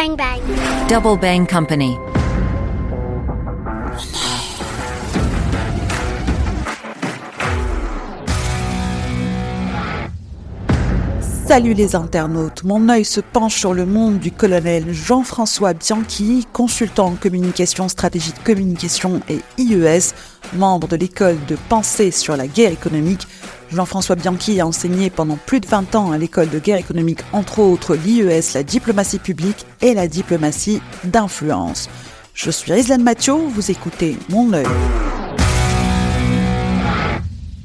Bang 0.00 0.16
bang. 0.16 0.40
Double 0.88 1.20
Bang 1.20 1.46
Company. 1.46 1.98
Salut 11.20 11.74
les 11.74 11.94
internautes, 11.94 12.64
mon 12.64 12.88
œil 12.88 13.04
se 13.04 13.20
penche 13.20 13.56
sur 13.56 13.74
le 13.74 13.84
monde 13.84 14.18
du 14.18 14.32
colonel 14.32 14.90
Jean-François 14.90 15.74
Bianchi, 15.74 16.46
consultant 16.50 17.08
en 17.08 17.16
communication, 17.16 17.90
stratégie 17.90 18.32
de 18.32 18.38
communication 18.38 19.20
et 19.28 19.40
IES, 19.58 20.14
membre 20.54 20.88
de 20.88 20.96
l'école 20.96 21.36
de 21.46 21.58
pensée 21.68 22.10
sur 22.10 22.38
la 22.38 22.46
guerre 22.46 22.72
économique. 22.72 23.28
Jean-François 23.72 24.16
Bianchi 24.16 24.60
a 24.60 24.66
enseigné 24.66 25.10
pendant 25.10 25.36
plus 25.36 25.60
de 25.60 25.66
20 25.66 25.94
ans 25.94 26.10
à 26.10 26.18
l'école 26.18 26.50
de 26.50 26.58
guerre 26.58 26.78
économique, 26.78 27.20
entre 27.32 27.60
autres 27.60 27.94
l'IES, 27.94 28.54
la 28.54 28.64
diplomatie 28.64 29.20
publique 29.20 29.64
et 29.80 29.94
la 29.94 30.08
diplomatie 30.08 30.82
d'influence. 31.04 31.88
Je 32.34 32.50
suis 32.50 32.72
Rizlan 32.72 32.98
Mathieu, 32.98 33.34
vous 33.34 33.70
écoutez 33.70 34.16
Mon 34.28 34.52
œil. 34.52 34.66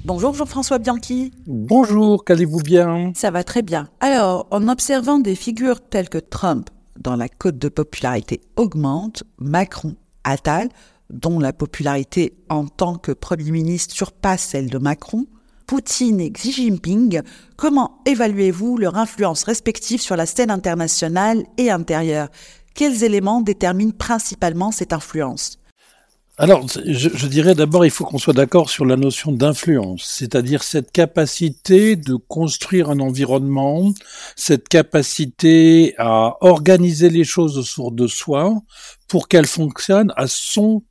Bonjour 0.03 0.35
Jean-François 0.35 0.77
Bianchi. 0.77 1.31
Bonjour, 1.47 2.23
qu'allez-vous 2.23 2.61
bien? 2.61 3.11
Ça 3.15 3.31
va 3.31 3.43
très 3.43 3.63
bien. 3.63 3.89
Alors, 3.99 4.47
en 4.51 4.67
observant 4.67 5.17
des 5.17 5.33
figures 5.33 5.81
telles 5.81 6.09
que 6.09 6.19
Trump, 6.19 6.69
dont 6.99 7.15
la 7.15 7.29
cote 7.29 7.57
de 7.57 7.69
popularité 7.69 8.41
augmente, 8.57 9.23
Macron, 9.39 9.95
Attal, 10.23 10.69
dont 11.09 11.39
la 11.39 11.53
popularité 11.53 12.37
en 12.49 12.67
tant 12.67 12.95
que 12.95 13.11
Premier 13.11 13.49
ministre 13.49 13.95
surpasse 13.95 14.43
celle 14.43 14.69
de 14.69 14.77
Macron, 14.77 15.25
Poutine 15.67 16.21
et 16.21 16.31
Xi 16.31 16.51
Jinping, 16.51 17.21
comment 17.55 17.99
évaluez-vous 18.05 18.77
leur 18.77 18.97
influence 18.97 19.43
respective 19.43 20.01
sur 20.01 20.15
la 20.15 20.25
scène 20.25 20.51
internationale 20.51 21.43
et 21.57 21.71
intérieure? 21.71 22.29
Quels 22.75 23.03
éléments 23.03 23.41
déterminent 23.41 23.93
principalement 23.97 24.71
cette 24.71 24.93
influence? 24.93 25.59
Alors, 26.37 26.67
je, 26.67 27.27
dirais 27.27 27.55
d'abord, 27.55 27.85
il 27.85 27.91
faut 27.91 28.03
qu'on 28.03 28.17
soit 28.17 28.33
d'accord 28.33 28.69
sur 28.69 28.83
la 28.83 28.97
notion 28.97 29.31
d'influence, 29.31 30.03
c'est-à-dire 30.03 30.63
cette 30.63 30.91
capacité 30.91 31.95
de 31.95 32.15
construire 32.15 32.89
un 32.89 32.99
environnement, 32.99 33.93
cette 34.35 34.67
capacité 34.67 35.95
à 35.97 36.35
organiser 36.41 37.09
les 37.09 37.23
choses 37.23 37.57
autour 37.57 37.93
de 37.93 38.05
soi 38.07 38.53
pour 39.07 39.29
qu'elles 39.29 39.47
fonctionnent 39.47 40.13
à 40.17 40.27
son 40.27 40.83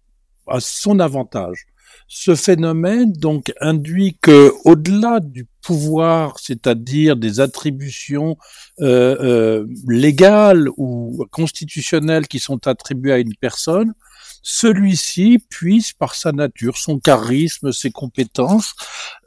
avantage. 0.99 1.67
Ce 2.07 2.35
phénomène 2.35 3.13
donc 3.13 3.53
induit 3.61 4.17
que, 4.21 4.53
au-delà 4.65 5.21
du 5.21 5.47
pouvoir, 5.63 6.39
c'est-à-dire 6.39 7.17
des 7.17 7.41
attributions 7.41 8.37
euh, 8.81 9.17
euh, 9.21 9.67
légales 9.89 10.69
ou 10.77 11.25
constitutionnelles 11.31 12.29
qui 12.29 12.39
sont 12.39 12.67
attribuées 12.67 13.13
à 13.13 13.19
une 13.19 13.35
personne, 13.35 13.95
celui-ci 14.43 15.43
puisse, 15.49 15.93
par 15.93 16.15
sa 16.15 16.33
nature, 16.33 16.77
son 16.77 16.99
charisme, 16.99 17.73
ses 17.73 17.91
compétences, 17.91 18.75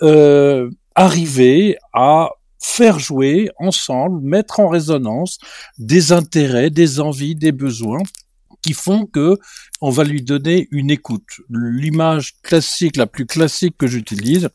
euh, 0.03 0.69
arriver 0.93 1.77
à 1.93 2.29
faire 2.59 2.99
jouer 2.99 3.49
ensemble, 3.57 4.21
mettre 4.21 4.59
en 4.59 4.67
résonance 4.67 5.39
des 5.79 6.11
intérêts, 6.11 6.69
des 6.69 6.99
envies, 6.99 7.35
des 7.35 7.51
besoins 7.51 8.03
qui 8.67 8.73
font 8.73 9.05
que 9.05 9.37
on 9.79 9.89
va 9.89 10.03
lui 10.03 10.21
donner 10.21 10.67
une 10.71 10.91
écoute. 10.91 11.39
L'image 11.49 12.33
classique, 12.41 12.97
la 12.97 13.07
plus 13.07 13.25
classique 13.25 13.75
que 13.77 13.87
j'utilise, 13.87 14.49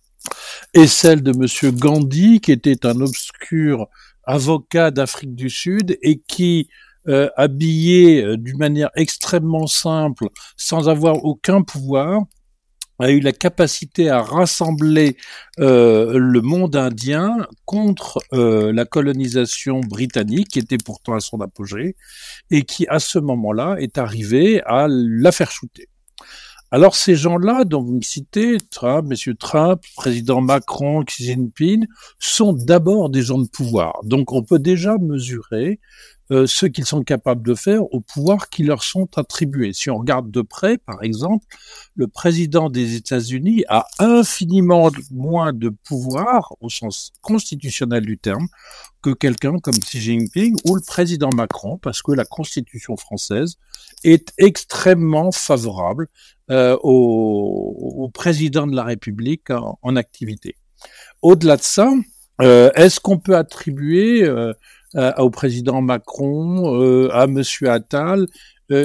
est 0.74 0.86
celle 0.86 1.22
de 1.22 1.32
Monsieur 1.32 1.70
Gandhi, 1.70 2.40
qui 2.40 2.52
était 2.52 2.84
un 2.84 3.00
obscur 3.00 3.86
avocat 4.24 4.90
d'Afrique 4.90 5.34
du 5.34 5.48
Sud 5.48 5.98
et 6.02 6.18
qui 6.18 6.68
euh, 7.08 7.30
habillé 7.36 8.22
euh, 8.22 8.36
d'une 8.36 8.58
manière 8.58 8.90
extrêmement 8.96 9.66
simple, 9.66 10.28
sans 10.58 10.90
avoir 10.90 11.24
aucun 11.24 11.62
pouvoir, 11.62 12.20
a 12.98 13.10
eu 13.10 13.20
la 13.20 13.32
capacité 13.32 14.08
à 14.08 14.22
rassembler 14.22 15.16
euh, 15.60 16.18
le 16.18 16.40
monde 16.40 16.76
indien 16.76 17.46
contre 17.64 18.20
la 18.32 18.84
colonisation 18.84 19.80
britannique, 19.80 20.48
qui 20.48 20.58
était 20.58 20.78
pourtant 20.78 21.14
à 21.14 21.20
son 21.20 21.40
apogée, 21.40 21.96
et 22.50 22.62
qui 22.62 22.86
à 22.88 22.98
ce 22.98 23.18
moment-là 23.18 23.76
est 23.78 23.98
arrivé 23.98 24.62
à 24.64 24.86
la 24.88 25.32
faire 25.32 25.50
shooter. 25.50 25.88
Alors 26.74 26.96
ces 26.96 27.16
gens-là 27.16 27.64
dont 27.66 27.82
vous 27.82 27.96
me 27.96 28.00
citez, 28.00 28.56
Trump, 28.70 29.06
Monsieur 29.06 29.34
Trump, 29.34 29.82
président 29.94 30.40
Macron, 30.40 31.04
Xi 31.04 31.24
Jinping, 31.24 31.86
sont 32.18 32.54
d'abord 32.54 33.10
des 33.10 33.20
gens 33.20 33.36
de 33.36 33.46
pouvoir. 33.46 34.00
Donc 34.04 34.32
on 34.32 34.42
peut 34.42 34.58
déjà 34.58 34.96
mesurer 34.96 35.80
euh, 36.30 36.46
ce 36.46 36.64
qu'ils 36.64 36.86
sont 36.86 37.02
capables 37.02 37.46
de 37.46 37.54
faire 37.54 37.82
aux 37.92 38.00
pouvoirs 38.00 38.48
qui 38.48 38.62
leur 38.62 38.84
sont 38.84 39.06
attribués. 39.18 39.74
Si 39.74 39.90
on 39.90 39.98
regarde 39.98 40.30
de 40.30 40.40
près, 40.40 40.78
par 40.78 41.02
exemple, 41.02 41.44
le 41.94 42.08
président 42.08 42.70
des 42.70 42.94
États-Unis 42.96 43.64
a 43.68 43.84
infiniment 43.98 44.90
moins 45.10 45.52
de 45.52 45.68
pouvoir 45.68 46.54
au 46.62 46.70
sens 46.70 47.12
constitutionnel 47.20 48.06
du 48.06 48.16
terme 48.16 48.48
que 49.02 49.10
quelqu'un 49.10 49.58
comme 49.58 49.78
Xi 49.78 50.00
Jinping 50.00 50.56
ou 50.64 50.74
le 50.76 50.80
président 50.80 51.28
Macron, 51.34 51.76
parce 51.76 52.00
que 52.00 52.12
la 52.12 52.24
Constitution 52.24 52.96
française 52.96 53.56
est 54.04 54.32
extrêmement 54.38 55.32
favorable 55.32 56.08
euh, 56.52 56.76
au, 56.82 58.10
président 58.12 58.66
de 58.66 58.76
la 58.76 58.84
République 58.84 59.48
en, 59.50 59.96
activité. 59.96 60.56
Au-delà 61.22 61.56
de 61.56 61.62
ça, 61.62 61.90
euh, 62.42 62.70
est-ce 62.74 63.00
qu'on 63.00 63.18
peut 63.18 63.36
attribuer 63.36 64.24
euh, 64.24 64.52
au 65.16 65.30
président 65.30 65.80
Macron, 65.80 67.08
à 67.10 67.26
Monsieur 67.26 67.70
Attal, 67.70 68.26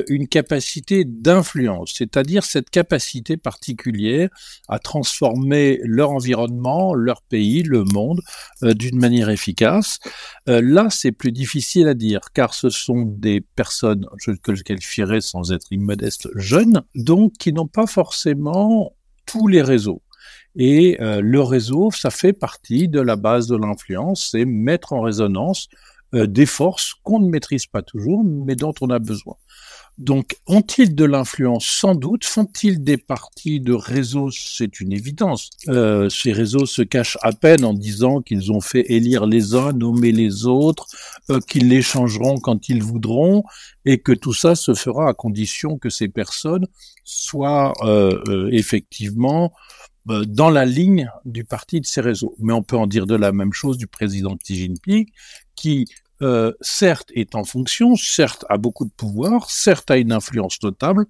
une 0.09 0.27
capacité 0.27 1.05
d'influence, 1.05 1.93
c'est-à-dire 1.97 2.43
cette 2.43 2.69
capacité 2.69 3.37
particulière 3.37 4.29
à 4.67 4.79
transformer 4.79 5.79
leur 5.83 6.11
environnement, 6.11 6.93
leur 6.93 7.21
pays, 7.21 7.63
le 7.63 7.83
monde 7.83 8.21
d'une 8.61 8.97
manière 8.97 9.29
efficace. 9.29 9.99
là, 10.47 10.87
c'est 10.89 11.11
plus 11.11 11.31
difficile 11.31 11.87
à 11.87 11.93
dire, 11.93 12.21
car 12.33 12.53
ce 12.53 12.69
sont 12.69 13.03
des 13.03 13.41
personnes 13.41 14.05
que 14.43 14.55
je 14.55 14.63
qualifierais 14.63 15.21
sans 15.21 15.51
être 15.51 15.67
immodeste 15.71 16.27
jeunes, 16.35 16.83
donc 16.95 17.33
qui 17.33 17.53
n'ont 17.53 17.67
pas 17.67 17.87
forcément 17.87 18.95
tous 19.25 19.47
les 19.47 19.61
réseaux. 19.61 20.01
Et 20.55 20.97
le 20.99 21.41
réseau, 21.41 21.91
ça 21.91 22.09
fait 22.09 22.33
partie 22.33 22.87
de 22.87 22.99
la 22.99 23.15
base 23.15 23.47
de 23.47 23.55
l'influence, 23.55 24.29
c'est 24.31 24.45
mettre 24.45 24.93
en 24.93 25.01
résonance 25.01 25.69
euh, 26.13 26.25
des 26.25 26.45
forces 26.45 26.93
qu'on 27.03 27.19
ne 27.19 27.29
maîtrise 27.29 27.65
pas 27.65 27.81
toujours, 27.81 28.23
mais 28.23 28.55
dont 28.55 28.73
on 28.79 28.89
a 28.89 28.99
besoin. 28.99 29.35
Donc, 29.97 30.35
ont-ils 30.45 30.93
de 30.93 31.05
l'influence? 31.05 31.65
Sans 31.65 31.95
doute. 31.95 32.23
Font-ils 32.23 32.83
des 32.83 32.97
parties 32.97 33.59
de 33.59 33.73
réseaux? 33.73 34.29
C'est 34.29 34.79
une 34.79 34.93
évidence. 34.93 35.49
Euh, 35.69 36.07
ces 36.09 36.31
réseaux 36.31 36.67
se 36.67 36.83
cachent 36.83 37.17
à 37.23 37.31
peine 37.31 37.65
en 37.65 37.73
disant 37.73 38.21
qu'ils 38.21 38.51
ont 38.51 38.61
fait 38.61 38.91
élire 38.91 39.25
les 39.25 39.55
uns, 39.55 39.73
nommer 39.73 40.11
les 40.11 40.45
autres, 40.45 40.85
euh, 41.31 41.39
qu'ils 41.39 41.67
les 41.67 41.81
changeront 41.81 42.37
quand 42.37 42.69
ils 42.69 42.83
voudront, 42.83 43.43
et 43.85 43.97
que 43.97 44.11
tout 44.11 44.33
ça 44.33 44.53
se 44.55 44.75
fera 44.75 45.09
à 45.09 45.13
condition 45.15 45.79
que 45.79 45.89
ces 45.89 46.09
personnes 46.09 46.67
soient 47.03 47.73
euh, 47.81 48.49
effectivement 48.51 49.51
dans 50.05 50.49
la 50.49 50.65
ligne 50.65 51.09
du 51.25 51.43
parti 51.43 51.81
de 51.81 51.85
ces 51.85 52.01
réseaux. 52.01 52.35
Mais 52.39 52.53
on 52.53 52.63
peut 52.63 52.77
en 52.77 52.87
dire 52.87 53.07
de 53.07 53.15
la 53.15 53.31
même 53.31 53.51
chose 53.51 53.77
du 53.77 53.87
président 53.87 54.37
Xi 54.37 54.55
Jinping, 54.55 55.07
qui 55.55 55.85
euh, 56.21 56.53
certes 56.61 57.11
est 57.13 57.35
en 57.35 57.43
fonction, 57.43 57.95
certes 57.95 58.45
a 58.49 58.57
beaucoup 58.57 58.85
de 58.85 58.91
pouvoir, 58.91 59.49
certes 59.49 59.91
a 59.91 59.97
une 59.97 60.11
influence 60.11 60.61
notable, 60.63 61.05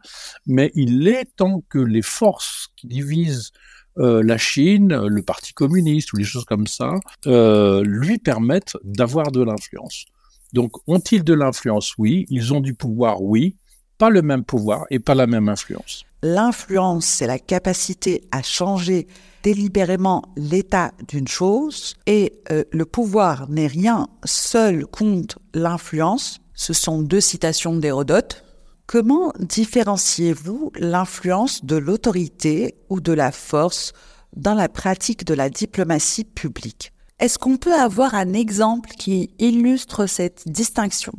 mais 0.46 0.72
il 0.76 1.08
est 1.08 1.28
tant 1.36 1.64
que 1.70 1.80
les 1.80 2.02
forces 2.02 2.70
qui 2.76 2.88
divisent 2.88 3.52
euh, 4.00 4.22
la 4.24 4.38
Chine, 4.38 4.96
le 4.96 5.22
Parti 5.24 5.54
communiste 5.54 6.14
ou 6.14 6.18
les 6.18 6.24
choses 6.24 6.46
comme 6.46 6.68
ça, 6.68 6.94
euh, 7.26 7.84
lui 7.84 8.20
permettent 8.20 8.78
d'avoir 8.84 9.32
de 9.32 9.42
l'influence. 9.42 10.06
Donc 10.54 10.74
ont-ils 10.88 11.24
de 11.24 11.34
l'influence? 11.34 11.98
Oui. 11.98 12.26
Ils 12.30 12.54
ont 12.54 12.62
du 12.62 12.74
pouvoir? 12.74 13.22
Oui. 13.22 13.56
Pas 13.98 14.10
le 14.10 14.22
même 14.22 14.44
pouvoir 14.44 14.86
et 14.90 15.00
pas 15.00 15.16
la 15.16 15.28
même 15.28 15.50
influence. 15.50 16.06
L'influence, 16.24 17.06
c'est 17.06 17.28
la 17.28 17.40
capacité 17.40 18.24
à 18.32 18.42
changer 18.42 19.08
délibérément 19.44 20.24
l'état 20.36 20.92
d'une 21.08 21.28
chose 21.28 21.96
et 22.06 22.34
euh, 22.52 22.64
le 22.72 22.86
pouvoir 22.86 23.50
n'est 23.50 23.68
rien, 23.68 24.08
seul 24.24 24.86
compte 24.86 25.38
l'influence. 25.54 26.40
Ce 26.54 26.74
sont 26.74 27.02
deux 27.02 27.22
citations 27.22 27.76
d'Hérodote. 27.76 28.44
Comment 28.88 29.32
différenciez-vous 29.40 30.72
l'influence 30.76 31.64
de 31.66 31.76
l'autorité 31.76 32.76
ou 32.90 33.00
de 33.00 33.14
la 33.14 33.32
force 33.32 33.94
dans 34.36 34.54
la 34.54 34.70
pratique 34.70 35.26
de 35.26 35.34
la 35.34 35.50
diplomatie 35.50 36.24
publique? 36.24 36.94
Est-ce 37.20 37.40
qu'on 37.40 37.58
peut 37.58 37.74
avoir 37.74 38.16
un 38.16 38.34
exemple 38.34 38.92
qui 38.92 39.32
illustre 39.40 40.08
cette 40.08 40.48
distinction? 40.48 41.14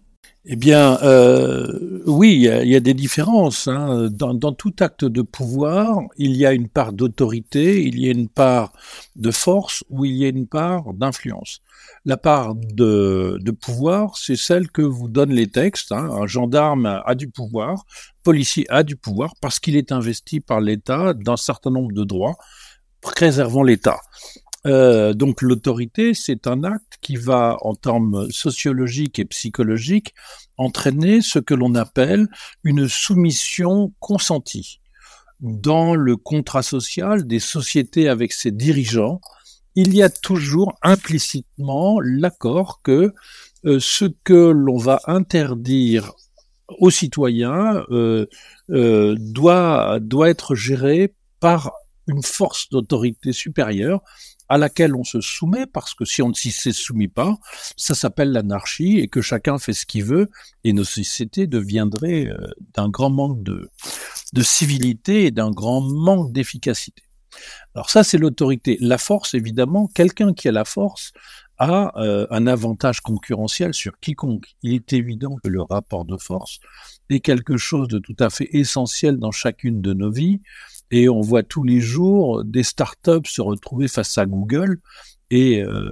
Eh 0.51 0.57
bien, 0.57 0.99
euh, 1.03 2.01
oui, 2.07 2.49
il 2.65 2.69
y, 2.71 2.75
a, 2.75 2.81
des 2.81 2.95
différences. 2.95 3.69
Hein. 3.69 4.09
Dans, 4.11 4.53
tout 4.55 4.75
acte 4.81 5.05
de 5.05 5.21
pouvoir, 5.21 6.01
il 6.17 6.35
y 6.39 6.47
a 6.47 6.55
une 6.55 6.69
part 6.69 6.95
d'autorité, 6.95 7.85
il 7.85 8.01
y 8.01 8.09
a 8.09 8.13
une 8.13 8.31
part 8.31 8.73
de 9.15 9.31
force 9.31 9.85
ou 9.91 10.07
il 10.07 10.17
y 10.17 10.25
a 10.25 10.29
une 10.29 10.47
part 10.47 10.95
d'influence. 10.95 11.61
La 12.07 12.17
part 12.17 12.55
de, 12.55 13.39
pouvoir, 13.61 14.17
c'est 14.17 14.37
celle 14.37 14.71
que 14.71 14.81
vous 14.81 15.09
donnent 15.09 15.35
les 15.35 15.49
textes. 15.49 15.93
Hein. 15.93 16.09
Un 16.11 16.27
gendarme 16.27 17.03
a 17.05 17.15
du 17.15 17.29
pouvoir, 17.29 17.85
policier 18.23 18.65
a 18.71 18.85
du 18.85 18.97
pouvoir 18.97 19.35
parce 19.43 19.61
qu'il 19.61 19.77
est 19.77 19.93
investi 19.93 20.41
par 20.41 20.63
l'État 20.63 21.13
d'un 21.13 21.37
certain 21.37 21.71
nombre 21.71 21.93
de 21.93 22.05
droits, 22.05 22.37
préservant 23.03 23.63
l'État. 23.63 24.01
Euh, 24.69 25.15
donc 25.15 25.41
l'autorité, 25.41 26.13
c'est 26.15 26.47
un 26.47 26.63
acte 26.63 26.99
qui 27.01 27.17
va, 27.17 27.57
en 27.63 27.75
termes 27.75 28.31
sociologiques 28.31 29.19
et 29.19 29.25
psychologiques, 29.25 30.15
entraîner 30.59 31.23
ce 31.23 31.39
que 31.39 31.55
l'on 31.55 31.75
appelle 31.75 32.29
une 32.65 32.87
soumission 32.87 33.93
consentie. 33.99 34.81
Dans 35.41 35.95
le 35.95 36.17
contrat 36.17 36.63
social 36.63 37.27
des 37.27 37.39
sociétés 37.39 38.09
avec 38.09 38.33
ses 38.33 38.51
dirigeants, 38.51 39.21
il 39.75 39.95
y 39.95 40.03
a 40.03 40.11
toujours 40.11 40.75
implicitement 40.83 42.01
l'accord 42.01 42.83
que 42.83 43.15
euh, 43.65 43.79
ce 43.81 44.05
que 44.25 44.51
l'on 44.51 44.77
va 44.77 45.01
interdire 45.07 46.13
aux 46.79 46.91
citoyens 46.91 47.85
euh, 47.91 48.27
doit, 48.69 49.99
doit 50.01 50.29
être 50.29 50.55
géré 50.55 51.15
par 51.41 51.73
une 52.09 52.23
force 52.23 52.69
d'autorité 52.71 53.33
supérieure 53.33 54.03
à 54.49 54.59
laquelle 54.59 54.95
on 54.95 55.05
se 55.05 55.21
soumet, 55.21 55.67
parce 55.67 55.95
que 55.95 56.05
si 56.05 56.23
on 56.23 56.29
ne 56.29 56.35
s'y 56.35 56.51
soumet 56.51 57.09
pas, 57.09 57.39
ça 57.77 57.95
s'appelle 57.95 58.33
l'anarchie 58.33 58.99
et 58.99 59.09
que 59.09 59.21
chacun 59.21 59.59
fait 59.59 59.75
ce 59.75 59.87
qu'il 59.87 60.05
veut, 60.05 60.29
et 60.65 60.73
nos 60.73 60.85
sociétés 60.85 61.47
deviendraient 61.47 62.27
euh, 62.27 62.49
d'un 62.75 62.89
grand 62.89 63.11
manque 63.11 63.43
de, 63.43 63.71
civilité 64.43 65.27
et 65.27 65.31
d'un 65.31 65.51
grand 65.51 65.81
manque 65.81 66.33
d'efficacité. 66.33 67.03
Alors 67.75 67.91
ça, 67.91 68.03
c'est 68.03 68.19
l'autorité. 68.19 68.79
La 68.81 68.99
force, 68.99 69.35
évidemment, 69.35 69.87
quelqu'un 69.87 70.33
qui 70.33 70.49
a 70.49 70.53
la 70.53 70.65
force 70.65 71.13
a 71.59 71.93
euh, 72.01 72.27
un 72.31 72.47
avantage 72.47 73.01
concurrentiel 73.01 73.75
sur 73.75 73.99
quiconque. 74.01 74.47
Il 74.63 74.75
est 74.75 74.93
évident 74.93 75.37
que 75.43 75.49
le 75.49 75.63
rapport 75.63 76.05
de 76.05 76.17
force 76.17 76.61
est 77.11 77.21
quelque 77.21 77.57
chose 77.57 77.89
de 77.89 77.99
tout 77.99 78.17
à 78.19 78.31
fait 78.31 78.49
essentiel 78.53 79.19
dans 79.19 79.33
chacune 79.33 79.81
de 79.81 79.93
nos 79.93 80.11
vies. 80.11 80.41
Et 80.91 81.09
on 81.09 81.21
voit 81.21 81.43
tous 81.43 81.63
les 81.63 81.81
jours 81.81 82.45
des 82.45 82.63
startups 82.63 83.27
se 83.27 83.43
retrouver 83.43 83.89
face 83.89 84.17
à 84.19 84.27
Google 84.27 84.81
et 85.31 85.63
euh, 85.63 85.91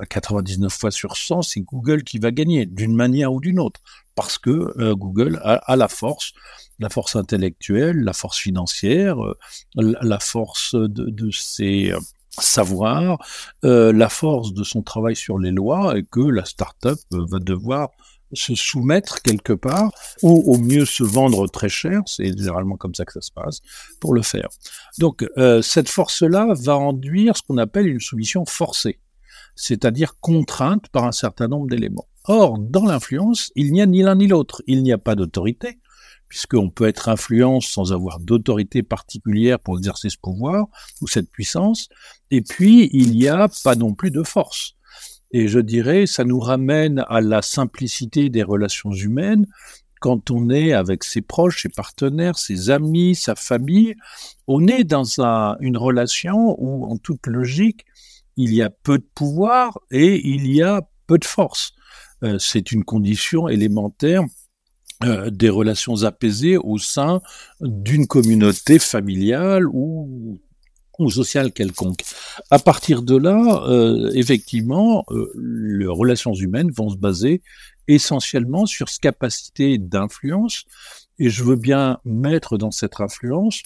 à 0.00 0.06
99 0.06 0.72
fois 0.72 0.90
sur 0.90 1.16
100, 1.16 1.42
c'est 1.42 1.60
Google 1.60 2.02
qui 2.02 2.18
va 2.18 2.32
gagner 2.32 2.66
d'une 2.66 2.94
manière 2.94 3.32
ou 3.32 3.40
d'une 3.40 3.60
autre 3.60 3.80
parce 4.16 4.38
que 4.38 4.72
euh, 4.78 4.94
Google 4.94 5.40
a, 5.44 5.76
la 5.76 5.88
force, 5.88 6.32
la 6.78 6.88
force 6.88 7.16
intellectuelle, 7.16 7.98
la 7.98 8.12
force 8.12 8.38
financière, 8.38 9.22
euh, 9.24 9.36
la 9.76 10.18
force 10.18 10.74
de, 10.74 11.10
de 11.10 11.30
ses 11.30 11.92
savoirs, 12.30 13.18
la 13.62 14.08
force 14.08 14.52
de 14.52 14.64
son 14.64 14.82
travail 14.82 15.14
sur 15.14 15.38
les 15.38 15.52
lois 15.52 15.96
et 15.96 16.02
que 16.02 16.20
la 16.20 16.44
startup 16.44 16.98
va 17.12 17.38
devoir 17.38 17.90
se 18.32 18.54
soumettre 18.54 19.22
quelque 19.22 19.52
part, 19.52 19.90
ou 20.22 20.52
au 20.52 20.58
mieux 20.58 20.84
se 20.84 21.04
vendre 21.04 21.46
très 21.48 21.68
cher, 21.68 22.02
c'est 22.06 22.36
généralement 22.36 22.76
comme 22.76 22.94
ça 22.94 23.04
que 23.04 23.12
ça 23.12 23.20
se 23.20 23.30
passe, 23.30 23.60
pour 24.00 24.14
le 24.14 24.22
faire. 24.22 24.48
Donc 24.98 25.24
euh, 25.36 25.62
cette 25.62 25.88
force-là 25.88 26.48
va 26.54 26.76
enduire 26.76 27.36
ce 27.36 27.42
qu'on 27.42 27.58
appelle 27.58 27.86
une 27.86 28.00
soumission 28.00 28.44
forcée, 28.44 28.98
c'est-à-dire 29.54 30.18
contrainte 30.20 30.88
par 30.88 31.04
un 31.04 31.12
certain 31.12 31.48
nombre 31.48 31.68
d'éléments. 31.68 32.08
Or, 32.26 32.58
dans 32.58 32.86
l'influence, 32.86 33.52
il 33.54 33.72
n'y 33.72 33.82
a 33.82 33.86
ni 33.86 34.02
l'un 34.02 34.14
ni 34.14 34.26
l'autre. 34.26 34.62
Il 34.66 34.82
n'y 34.82 34.92
a 34.92 34.98
pas 34.98 35.14
d'autorité, 35.14 35.78
puisqu'on 36.28 36.70
peut 36.70 36.88
être 36.88 37.08
influence 37.08 37.66
sans 37.66 37.92
avoir 37.92 38.18
d'autorité 38.18 38.82
particulière 38.82 39.60
pour 39.60 39.76
exercer 39.76 40.08
ce 40.08 40.16
pouvoir 40.16 40.66
ou 41.02 41.06
cette 41.06 41.30
puissance, 41.30 41.88
et 42.30 42.40
puis 42.40 42.88
il 42.92 43.10
n'y 43.12 43.28
a 43.28 43.48
pas 43.62 43.76
non 43.76 43.94
plus 43.94 44.10
de 44.10 44.22
force. 44.22 44.74
Et 45.36 45.48
je 45.48 45.58
dirais, 45.58 46.06
ça 46.06 46.22
nous 46.22 46.38
ramène 46.38 47.04
à 47.08 47.20
la 47.20 47.42
simplicité 47.42 48.30
des 48.30 48.44
relations 48.44 48.92
humaines. 48.92 49.46
Quand 50.00 50.30
on 50.30 50.48
est 50.48 50.72
avec 50.72 51.02
ses 51.02 51.22
proches, 51.22 51.62
ses 51.62 51.70
partenaires, 51.70 52.38
ses 52.38 52.70
amis, 52.70 53.16
sa 53.16 53.34
famille, 53.34 53.96
on 54.46 54.68
est 54.68 54.84
dans 54.84 55.20
une 55.60 55.76
relation 55.76 56.54
où, 56.62 56.84
en 56.84 56.98
toute 56.98 57.26
logique, 57.26 57.84
il 58.36 58.54
y 58.54 58.62
a 58.62 58.70
peu 58.70 58.98
de 58.98 59.08
pouvoir 59.12 59.80
et 59.90 60.24
il 60.24 60.46
y 60.46 60.62
a 60.62 60.82
peu 61.08 61.18
de 61.18 61.24
force. 61.24 61.72
Euh, 62.22 62.38
c'est 62.38 62.70
une 62.70 62.84
condition 62.84 63.48
élémentaire 63.48 64.22
euh, 65.02 65.30
des 65.30 65.50
relations 65.50 66.04
apaisées 66.04 66.58
au 66.58 66.78
sein 66.78 67.20
d'une 67.60 68.06
communauté 68.06 68.78
familiale 68.78 69.66
ou 69.66 70.38
ou 70.98 71.10
social 71.10 71.52
quelconque. 71.52 72.00
À 72.50 72.58
partir 72.58 73.02
de 73.02 73.16
là, 73.16 73.64
euh, 73.66 74.10
effectivement, 74.14 75.04
euh, 75.10 75.32
les 75.36 75.86
relations 75.86 76.34
humaines 76.34 76.70
vont 76.70 76.90
se 76.90 76.96
baser 76.96 77.42
essentiellement 77.86 78.66
sur 78.66 78.88
cette 78.88 79.02
capacité 79.02 79.78
d'influence, 79.78 80.64
et 81.18 81.28
je 81.28 81.44
veux 81.44 81.56
bien 81.56 81.98
mettre 82.04 82.56
dans 82.56 82.70
cette 82.70 83.00
influence 83.00 83.62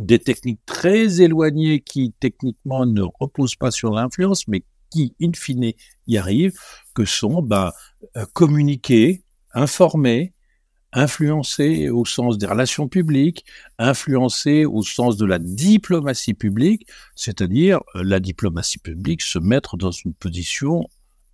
des 0.00 0.18
techniques 0.18 0.60
très 0.66 1.22
éloignées 1.22 1.80
qui 1.80 2.12
techniquement 2.20 2.84
ne 2.84 3.02
reposent 3.18 3.56
pas 3.56 3.70
sur 3.70 3.92
l'influence, 3.92 4.46
mais 4.48 4.62
qui, 4.90 5.14
in 5.22 5.32
fine, 5.34 5.72
y 6.06 6.18
arrivent, 6.18 6.58
que 6.94 7.04
sont 7.04 7.42
ben, 7.42 7.72
euh, 8.16 8.24
communiquer, 8.32 9.22
informer, 9.54 10.32
influencer 10.96 11.90
au 11.90 12.06
sens 12.06 12.38
des 12.38 12.46
relations 12.46 12.88
publiques, 12.88 13.44
influencer 13.78 14.64
au 14.64 14.82
sens 14.82 15.18
de 15.18 15.26
la 15.26 15.38
diplomatie 15.38 16.32
publique, 16.32 16.88
c'est-à-dire 17.14 17.80
euh, 17.94 18.02
la 18.02 18.18
diplomatie 18.18 18.78
publique 18.78 19.20
se 19.20 19.38
mettre 19.38 19.76
dans 19.76 19.90
une 19.90 20.14
position 20.14 20.88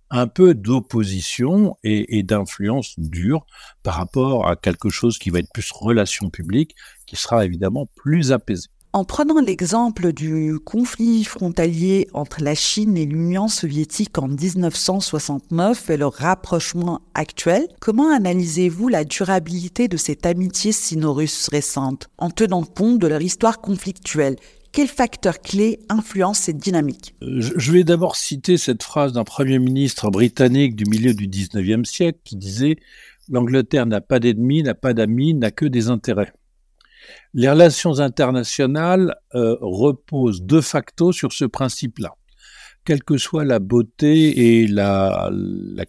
un 0.09 0.27
peu 0.27 0.53
d'opposition 0.53 1.77
et, 1.83 2.17
et 2.17 2.23
d'influence 2.23 2.99
dure 2.99 3.45
par 3.83 3.95
rapport 3.95 4.47
à 4.47 4.57
quelque 4.57 4.89
chose 4.89 5.17
qui 5.17 5.29
va 5.29 5.39
être 5.39 5.51
plus 5.53 5.71
relation 5.71 6.29
publique, 6.29 6.75
qui 7.07 7.15
sera 7.15 7.45
évidemment 7.45 7.89
plus 7.95 8.33
apaisé. 8.33 8.67
En 8.95 9.05
prenant 9.05 9.41
l'exemple 9.41 10.13
du 10.13 10.59
conflit 10.63 11.23
frontalier 11.23 12.07
entre 12.13 12.43
la 12.43 12.53
Chine 12.53 12.95
et 12.95 13.07
l'Union 13.07 13.47
soviétique 13.47 14.19
en 14.19 14.27
1969 14.27 15.89
et 15.89 15.97
le 15.97 16.05
rapprochement 16.05 17.01
actuel, 17.15 17.67
comment 17.79 18.13
analysez-vous 18.13 18.89
la 18.89 19.03
durabilité 19.03 19.87
de 19.87 19.97
cette 19.97 20.27
amitié 20.27 20.71
sino-russe 20.71 21.49
récente 21.51 22.07
en 22.19 22.29
tenant 22.29 22.61
compte 22.61 22.99
de 22.99 23.07
leur 23.07 23.23
histoire 23.23 23.61
conflictuelle? 23.61 24.35
Quels 24.71 24.87
facteurs 24.87 25.39
clés 25.39 25.79
influencent 25.89 26.43
cette 26.43 26.57
dynamique? 26.57 27.15
Je 27.21 27.71
vais 27.71 27.83
d'abord 27.83 28.15
citer 28.15 28.57
cette 28.57 28.83
phrase 28.83 29.11
d'un 29.11 29.23
Premier 29.23 29.57
ministre 29.57 30.11
britannique 30.11 30.75
du 30.75 30.85
milieu 30.85 31.15
du 31.15 31.27
19e 31.27 31.85
siècle 31.85 32.19
qui 32.23 32.35
disait⁇ 32.35 32.73
L'Angleterre 33.27 33.87
n'a 33.87 34.01
pas 34.01 34.19
d'ennemis, 34.19 34.61
n'a 34.61 34.75
pas 34.75 34.93
d'amis, 34.93 35.33
n'a 35.33 35.49
que 35.49 35.65
des 35.65 35.89
intérêts⁇ 35.89 36.25
les 37.33 37.49
relations 37.49 37.99
internationales 37.99 39.15
euh, 39.35 39.55
reposent 39.61 40.43
de 40.43 40.61
facto 40.61 41.11
sur 41.11 41.33
ce 41.33 41.45
principe-là. 41.45 42.15
Quelle 42.85 43.03
que 43.03 43.17
soit 43.17 43.45
la 43.45 43.59
beauté 43.59 44.61
et 44.61 44.67
la, 44.67 45.31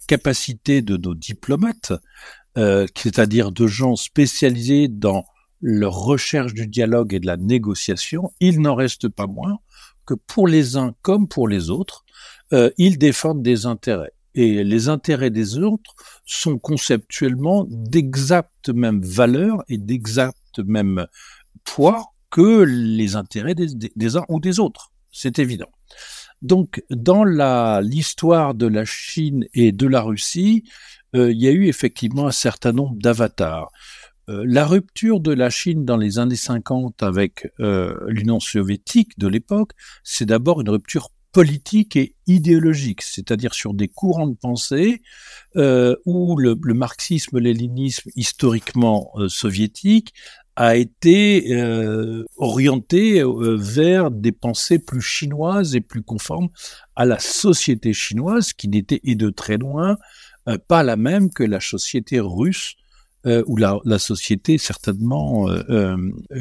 capacité 0.07 0.81
de 0.81 0.97
nos 0.97 1.13
diplomates, 1.13 1.93
euh, 2.57 2.87
c'est-à-dire 2.95 3.51
de 3.51 3.67
gens 3.67 3.95
spécialisés 3.95 4.87
dans 4.87 5.25
leur 5.61 5.93
recherche 5.93 6.53
du 6.53 6.67
dialogue 6.67 7.13
et 7.13 7.19
de 7.19 7.25
la 7.25 7.37
négociation, 7.37 8.31
il 8.39 8.61
n'en 8.61 8.75
reste 8.75 9.09
pas 9.09 9.27
moins 9.27 9.59
que 10.05 10.13
pour 10.13 10.47
les 10.47 10.77
uns 10.77 10.93
comme 11.01 11.27
pour 11.27 11.47
les 11.47 11.69
autres, 11.69 12.05
euh, 12.53 12.69
ils 12.77 12.97
défendent 12.97 13.41
des 13.41 13.65
intérêts. 13.65 14.11
Et 14.35 14.63
les 14.63 14.89
intérêts 14.89 15.29
des 15.29 15.57
autres 15.57 15.95
sont 16.25 16.59
conceptuellement 16.59 17.65
d'exactes 17.69 18.69
mêmes 18.69 19.01
valeurs 19.01 19.63
et 19.69 19.77
d'exactes 19.77 20.37
mêmes 20.63 21.07
poids 21.63 22.15
que 22.29 22.63
les 22.63 23.15
intérêts 23.15 23.55
des, 23.55 24.17
uns 24.17 24.25
ou 24.29 24.39
des 24.39 24.59
autres. 24.59 24.91
C'est 25.11 25.39
évident. 25.39 25.69
Donc, 26.41 26.83
dans 26.89 27.23
l'histoire 27.23 28.53
de 28.53 28.67
la 28.67 28.83
Chine 28.85 29.45
et 29.53 29.71
de 29.71 29.87
la 29.87 30.01
Russie, 30.01 30.63
euh, 31.15 31.31
il 31.31 31.41
y 31.41 31.47
a 31.47 31.51
eu 31.51 31.67
effectivement 31.67 32.27
un 32.27 32.31
certain 32.31 32.73
nombre 32.73 32.97
d'avatars. 32.97 33.71
Euh, 34.27 34.43
la 34.45 34.65
rupture 34.65 35.21
de 35.21 35.31
la 35.31 35.49
Chine 35.49 35.85
dans 35.85 35.97
les 35.97 36.19
années 36.19 36.35
50 36.35 37.03
avec 37.03 37.47
euh, 37.59 37.95
l'Union 38.07 38.39
soviétique 38.39 39.17
de 39.17 39.27
l'époque, 39.27 39.71
c'est 40.03 40.25
d'abord 40.25 40.59
une 40.61 40.69
rupture 40.69 41.09
politique 41.31 41.95
et 41.95 42.15
idéologique, 42.27 43.01
c'est-à-dire 43.01 43.53
sur 43.53 43.73
des 43.73 43.87
courants 43.87 44.27
de 44.27 44.35
pensée 44.35 45.01
où 46.05 46.37
le, 46.37 46.57
le 46.61 46.73
marxisme-léninisme 46.73 48.09
historiquement 48.15 49.11
soviétique 49.27 50.13
a 50.55 50.75
été 50.75 51.53
euh, 51.53 52.23
orienté 52.37 53.21
euh, 53.21 53.57
vers 53.59 54.09
des 54.11 54.31
pensées 54.31 54.79
plus 54.79 55.01
chinoises 55.01 55.75
et 55.75 55.81
plus 55.81 56.01
conformes 56.01 56.49
à 56.95 57.05
la 57.05 57.19
société 57.19 57.93
chinoise, 57.93 58.53
qui 58.53 58.69
n'était 58.69 59.01
et 59.03 59.15
de 59.15 59.29
très 59.29 59.57
loin 59.57 59.97
euh, 60.47 60.57
pas 60.67 60.83
la 60.83 60.95
même 60.95 61.29
que 61.29 61.43
la 61.43 61.59
société 61.59 62.19
russe 62.19 62.75
ou 63.47 63.57
la, 63.57 63.97
société 63.97 64.59
certainement 64.59 65.47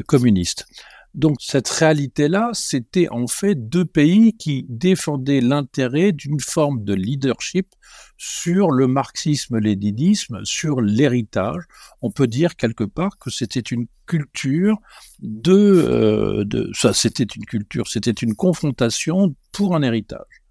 communiste. 0.06 0.66
Donc 1.14 1.36
cette 1.40 1.68
réalité-là, 1.68 2.50
c'était 2.54 3.08
en 3.08 3.28
fait 3.28 3.68
deux 3.68 3.84
pays 3.84 4.36
qui 4.36 4.66
défendaient 4.68 5.40
l'intérêt 5.40 6.10
d'une 6.10 6.40
forme 6.40 6.82
de 6.82 6.92
leadership 6.92 7.68
sur 8.16 8.72
le 8.72 8.88
marxisme-léninisme, 8.88 10.40
sur 10.44 10.80
l'héritage. 10.80 11.62
On 12.02 12.10
peut 12.10 12.26
dire 12.26 12.56
quelque 12.56 12.82
part 12.82 13.16
que 13.18 13.30
c'était 13.30 13.60
une 13.60 13.86
culture 14.06 14.78
de, 15.20 15.52
euh, 15.52 16.44
de 16.44 16.70
ça, 16.74 16.92
c'était 16.92 17.22
une 17.22 17.44
culture, 17.44 17.86
c'était 17.86 18.10
une 18.10 18.34
confrontation 18.34 19.36
pour 19.52 19.76
un 19.76 19.82
héritage. 19.82 20.42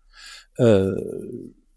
Euh, 0.62 0.96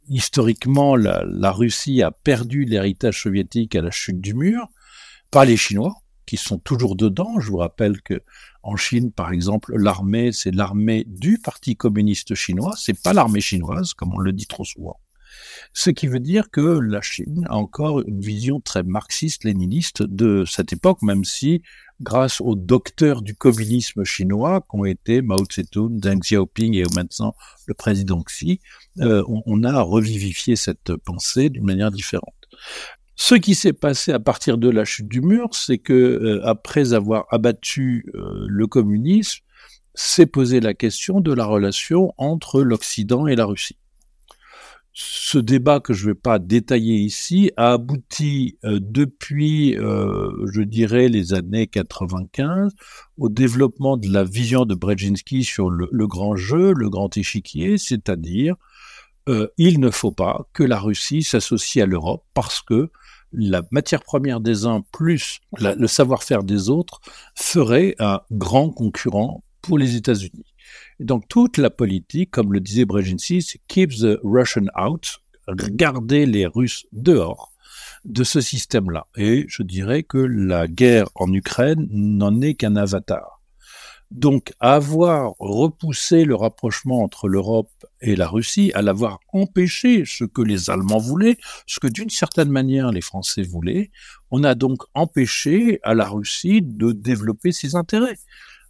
historiquement, 0.09 0.95
la, 0.95 1.25
la 1.27 1.51
Russie 1.51 2.03
a 2.03 2.13
perdu 2.13 2.65
l'héritage 2.65 3.23
soviétique 3.23 3.75
à 3.75 3.83
la 3.83 3.91
chute 3.91 4.21
du 4.21 4.35
mur, 4.35 4.69
pas 5.33 5.45
les 5.45 5.57
Chinois 5.57 5.97
qui 6.27 6.37
sont 6.37 6.59
toujours 6.59 6.97
dedans. 6.97 7.39
Je 7.41 7.51
vous 7.51 7.59
rappelle 7.59 8.03
que 8.03 8.21
en 8.67 8.77
Chine, 8.77 9.13
par 9.13 9.31
exemple, 9.31 9.77
l'armée, 9.77 10.33
c'est 10.33 10.51
l'armée 10.51 11.05
du 11.07 11.39
Parti 11.39 11.77
communiste 11.77 12.35
chinois, 12.35 12.75
c'est 12.77 13.01
pas 13.01 13.13
l'armée 13.13 13.41
chinoise, 13.41 13.95
comme 13.95 14.13
on 14.13 14.19
le 14.19 14.33
dit 14.33 14.47
trop 14.47 14.65
souvent. 14.65 14.99
Ce 15.73 15.91
qui 15.91 16.09
veut 16.09 16.21
dire 16.21 16.51
que 16.51 16.81
la 16.81 17.01
Chine 17.01 17.47
a 17.49 17.57
encore 17.57 18.01
une 18.01 18.21
vision 18.21 18.61
très 18.61 18.83
marxiste-léniniste 18.83 20.03
de 20.03 20.45
cette 20.45 20.73
époque, 20.73 21.03
même 21.03 21.25
si, 21.25 21.63
grâce 22.01 22.41
aux 22.41 22.57
docteurs 22.57 23.23
du 23.23 23.37
communisme 23.37 24.03
chinois, 24.03 24.65
qu'ont 24.69 24.85
été 24.85 25.23
Mao 25.23 25.45
Tse-tung, 25.45 26.01
Deng 26.01 26.19
Xiaoping 26.19 26.75
et 26.75 26.85
maintenant 26.95 27.37
le 27.67 27.75
président 27.75 28.21
Xi, 28.23 28.61
euh, 29.01 29.23
on, 29.29 29.43
on, 29.47 29.63
a 29.63 29.81
revivifié 29.81 30.57
cette 30.57 30.97
pensée 30.97 31.51
d'une 31.51 31.65
manière 31.65 31.93
différente. 31.93 32.35
Ce 33.19 33.35
qui 33.35 33.55
s'est 33.55 33.73
passé 33.73 34.13
à 34.13 34.21
partir 34.21 34.59
de 34.59 34.69
la 34.69 34.85
chute 34.85 35.09
du 35.09 35.23
mur, 35.23 35.49
c'est 35.55 35.79
que 35.79 35.95
euh, 35.95 36.47
après 36.47 36.93
avoir 36.93 37.25
abattu 37.31 38.05
euh, 38.15 38.45
le 38.47 38.67
communisme, 38.67 39.41
s'est 39.95 40.27
posé 40.27 40.61
la 40.61 40.75
question 40.75 41.21
de 41.21 41.33
la 41.33 41.47
relation 41.47 42.13
entre 42.19 42.61
l'Occident 42.61 43.27
et 43.27 43.35
la 43.35 43.47
Russie. 43.47 43.79
Ce 44.93 45.39
débat 45.39 45.81
que 45.81 45.95
je 45.95 46.05
ne 46.05 46.11
vais 46.11 46.19
pas 46.19 46.39
détailler 46.39 46.97
ici 46.97 47.51
a 47.57 47.73
abouti 47.73 48.59
euh, 48.65 48.79
depuis, 48.83 49.73
je 49.73 50.61
dirais, 50.61 51.09
les 51.09 51.33
années 51.33 51.67
95 51.67 52.73
au 53.17 53.31
développement 53.31 53.97
de 53.97 54.13
la 54.13 54.25
vision 54.25 54.67
de 54.67 54.75
Brzezinski 54.75 55.43
sur 55.43 55.71
le 55.71 56.07
grand 56.07 56.37
jeu, 56.37 56.75
le 56.75 56.91
grand 56.91 57.17
échiquier, 57.17 57.79
c'est-à-dire 57.79 58.57
il 59.57 59.81
ne 59.81 59.91
faut 59.91 60.13
pas 60.13 60.47
que 60.53 60.63
la 60.63 60.79
Russie 60.79 61.23
s'associe 61.23 61.83
à 61.83 61.87
l'Europe 61.87 62.25
parce 62.33 62.61
que 62.61 62.91
la 63.37 63.63
matière 63.71 64.03
première 64.03 64.41
des 64.41 64.67
uns 64.67 64.83
plus 64.93 65.41
le 65.61 65.87
savoir-faire 65.87 66.43
des 66.43 66.71
autres 66.71 67.01
ferait 67.35 67.95
un 67.99 68.21
grand 68.33 68.71
concurrent 68.71 69.45
pour 69.63 69.79
les 69.79 69.95
États-Unis. 69.97 70.55
Donc 71.01 71.29
toute 71.29 71.59
la 71.59 71.71
politique, 71.71 72.31
comme 72.31 72.53
le 72.53 72.61
disait 72.61 72.87
Brzezinski, 72.87 73.43
c'est 73.43 73.61
keep 73.69 73.91
the 73.91 74.19
Russian 74.25 74.67
out, 74.81 75.21
garder 75.49 76.25
les 76.27 76.47
Russes 76.47 76.87
dehors 76.93 77.53
de 78.05 78.25
ce 78.25 78.41
système-là. 78.41 79.07
Et 79.17 79.45
je 79.49 79.63
dirais 79.63 80.03
que 80.03 80.19
la 80.19 80.67
guerre 80.67 81.09
en 81.15 81.33
Ukraine 81.33 81.87
n'en 81.91 82.41
est 82.41 82.55
qu'un 82.55 82.77
avatar. 82.77 83.36
Donc, 84.13 84.53
avoir 84.61 85.35
repoussé 85.39 86.25
le 86.25 86.37
rapprochement 86.37 87.03
entre 87.03 87.29
l'Europe 87.29 87.71
et 88.01 88.15
la 88.15 88.29
Russie, 88.29 88.71
à 88.75 88.83
l'avoir 88.83 89.19
empêché 89.33 90.05
ce 90.07 90.25
que 90.25 90.43
les 90.43 90.71
Allemands 90.71 90.99
voulaient, 90.99 91.39
ce 91.67 91.81
que 91.81 91.89
d'une 91.89 92.11
certaine 92.11 92.51
manière 92.51 92.93
les 92.93 93.01
Français 93.01 93.43
voulaient, 93.43 93.91
on 94.31 94.45
a 94.45 94.55
donc 94.55 94.83
empêché 94.95 95.81
à 95.83 95.95
la 95.95 96.09
Russie 96.09 96.63
de 96.63 96.93
développer 96.93 97.51
ses 97.53 97.75
intérêts. 97.75 98.19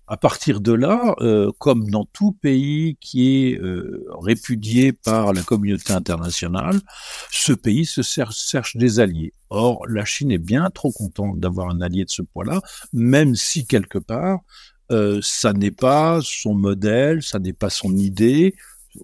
À 0.08 0.16
partir 0.16 0.60
de 0.60 0.72
là, 0.72 1.16
euh, 1.20 1.50
comme 1.58 1.90
dans 1.90 2.04
tout 2.04 2.30
pays 2.30 2.96
qui 3.00 3.48
est 3.48 3.58
euh, 3.58 4.06
répudié 4.20 4.92
par 4.92 5.32
la 5.32 5.42
communauté 5.42 5.92
internationale, 5.92 6.80
ce 7.32 7.52
pays 7.52 7.84
se 7.84 8.02
cherche 8.02 8.76
des 8.76 9.00
alliés. 9.00 9.32
Or, 9.50 9.84
la 9.88 10.04
Chine 10.04 10.30
est 10.30 10.38
bien 10.38 10.70
trop 10.70 10.92
contente 10.92 11.40
d'avoir 11.40 11.70
un 11.70 11.80
allié 11.80 12.04
de 12.04 12.10
ce 12.10 12.22
poids-là, 12.22 12.60
même 12.92 13.34
si 13.34 13.66
quelque 13.66 13.98
part, 13.98 14.40
euh, 14.90 15.20
ça 15.22 15.52
n'est 15.52 15.70
pas 15.70 16.20
son 16.22 16.54
modèle, 16.54 17.22
ça 17.22 17.38
n'est 17.38 17.52
pas 17.52 17.70
son 17.70 17.96
idée. 17.96 18.54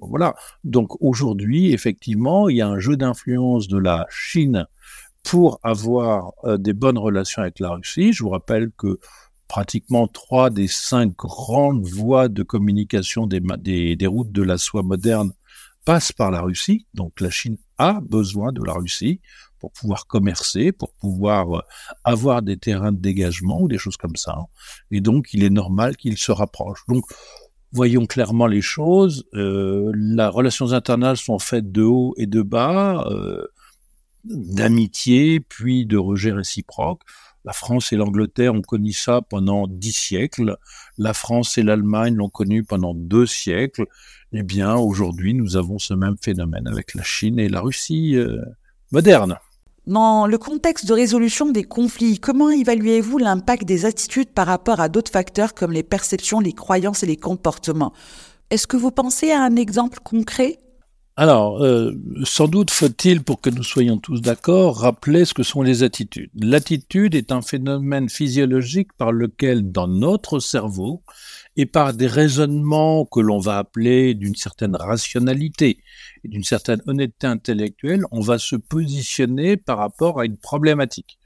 Voilà. 0.01 0.35
Donc 0.65 1.03
aujourd'hui, 1.03 1.73
effectivement, 1.73 2.49
il 2.49 2.57
y 2.57 2.63
a 2.63 2.69
un 2.69 2.79
jeu 2.79 2.97
d'influence 2.97 3.69
de 3.69 3.79
la 3.79 4.07
Chine 4.11 4.67
pour 5.23 5.61
avoir 5.63 6.33
euh, 6.45 6.57
des 6.57 6.73
bonnes 6.73 6.99
relations 6.99 7.43
avec 7.43 7.61
la 7.61 7.71
Russie. 7.71 8.13
Je 8.13 8.23
vous 8.23 8.31
rappelle 8.31 8.71
que 8.77 8.99
pratiquement 9.49 10.09
trois 10.09 10.51
des 10.51 10.69
cinq 10.69 11.15
grandes 11.17 11.85
voies 11.85 12.29
de 12.29 12.43
communication 12.43 13.27
des, 13.27 13.41
des, 13.59 13.97
des 13.97 14.07
routes 14.07 14.33
de 14.33 14.43
la 14.43 14.57
soie 14.57 14.83
moderne 14.83 15.33
passent 15.85 16.13
par 16.13 16.31
la 16.31 16.41
Russie. 16.41 16.87
Donc 16.95 17.21
la 17.21 17.31
Chine 17.31 17.59
a 17.77 18.01
besoin 18.01 18.53
de 18.53 18.65
la 18.65 18.73
Russie 18.73 19.21
pour 19.63 19.71
pouvoir 19.71 20.09
commercer, 20.09 20.73
pour 20.73 20.93
pouvoir 20.95 21.59
euh, 21.59 21.63
avoir 22.03 22.43
des 22.43 22.57
terrains 22.57 22.91
de 22.91 22.99
dégagement 22.99 23.63
ou 23.63 23.69
des 23.69 23.79
choses 23.79 23.97
comme 23.97 24.17
ça. 24.17 24.37
Et 24.91 25.01
donc, 25.01 25.29
il 25.35 25.45
est 25.45 25.51
normal 25.51 25.97
qu'ils 25.97 26.19
se 26.19 26.33
rapprochent. 26.33 26.85
Donc, 26.89 27.05
voyons 27.71 28.07
clairement 28.07 28.49
les 28.49 28.61
choses. 28.61 29.25
Euh, 29.35 29.93
les 29.95 30.27
relations 30.27 30.73
internationales 30.73 31.17
sont 31.17 31.39
faites 31.39 31.71
de 31.71 31.85
haut 31.85 32.13
et 32.17 32.27
de 32.27 32.43
bas, 32.43 33.07
euh, 33.09 33.47
d'amitié, 34.25 35.39
puis 35.39 35.87
de 35.87 35.97
rejet 35.97 36.33
réciproque. 36.33 37.03
La 37.45 37.53
France 37.53 37.93
et 37.93 37.97
l'Angleterre 37.97 38.55
ont 38.55 38.63
connu 38.63 38.93
ça 38.93 39.23
pendant 39.23 39.69
dix 39.69 39.97
siècles. 39.97 40.57
La 40.99 41.15
France 41.15 41.57
et 41.57 41.63
l'Allemagne 41.63 42.17
l'ont 42.17 42.31
connu 42.31 42.65
pendant 42.65 42.95
deux 42.95 43.27
siècles. 43.27 43.87
Eh 44.33 44.43
bien, 44.43 44.75
aujourd'hui, 44.75 45.35
nous 45.35 45.57
avons 45.57 45.79
ce 45.79 45.95
même 45.95 46.17
phénomène 46.21 46.67
avec 46.67 46.95
la 46.95 47.05
Chine 47.05 47.39
et 47.39 47.49
la 47.49 47.61
Russie 47.61 48.17
moderne. 48.91 49.39
Dans 49.87 50.29
le 50.29 50.39
contexte 50.39 50.87
de 50.87 50.95
résolution 50.95 51.51
des 51.51 51.65
conflits, 51.65 52.21
comment 52.21 52.51
évaluez-vous 52.51 53.19
l'impact 53.19 53.65
des 53.65 53.85
attitudes 53.85 54.31
par 54.31 54.47
rapport 54.47 54.79
à 54.79 54.89
d'autres 54.89 55.11
facteurs 55.11 55.55
comme 55.55 55.73
les 55.73 55.83
perceptions, 55.83 56.39
les 56.39 56.53
croyances 56.53 57.03
et 57.03 57.07
les 57.07 57.17
comportements? 57.17 57.93
Est-ce 58.51 58.69
que 58.69 58.77
vous 58.77 58.93
pensez 58.93 59.33
à 59.33 59.43
un 59.43 59.57
exemple 59.57 59.99
concret? 60.05 60.61
Alors, 61.17 61.63
euh, 61.65 61.93
sans 62.23 62.47
doute 62.47 62.71
faut-il, 62.71 63.25
pour 63.25 63.41
que 63.41 63.51
nous 63.51 63.65
soyons 63.65 63.99
tous 63.99 64.21
d'accord, 64.21 64.79
rappeler 64.79 65.25
ce 65.25 65.35
que 65.35 65.43
sont 65.43 65.63
les 65.63 65.83
attitudes. 65.83 66.31
L'attitude 66.37 67.17
est 67.17 67.33
un 67.33 67.43
phénomène 67.43 68.09
physiologique 68.09 68.93
par 68.97 69.11
lequel, 69.11 69.73
dans 69.73 69.89
notre 69.89 70.39
cerveau, 70.39 71.03
et 71.57 71.67
par 71.67 71.93
des 71.93 72.07
raisonnements 72.07 73.05
que 73.05 73.21
l'on 73.21 73.39
va 73.39 73.59
appeler 73.59 74.15
d'une 74.15 74.37
certaine 74.37 74.77
rationalité 74.77 75.79
d'une 76.25 76.45
certaine 76.45 76.83
honnêteté 76.87 77.27
intellectuelle, 77.27 78.05
on 78.11 78.21
va 78.21 78.39
se 78.39 78.57
positionner 78.57 79.57
par 79.57 79.79
rapport 79.79 80.21
à 80.21 80.25
une 80.25 80.37
problématique. 80.37 81.19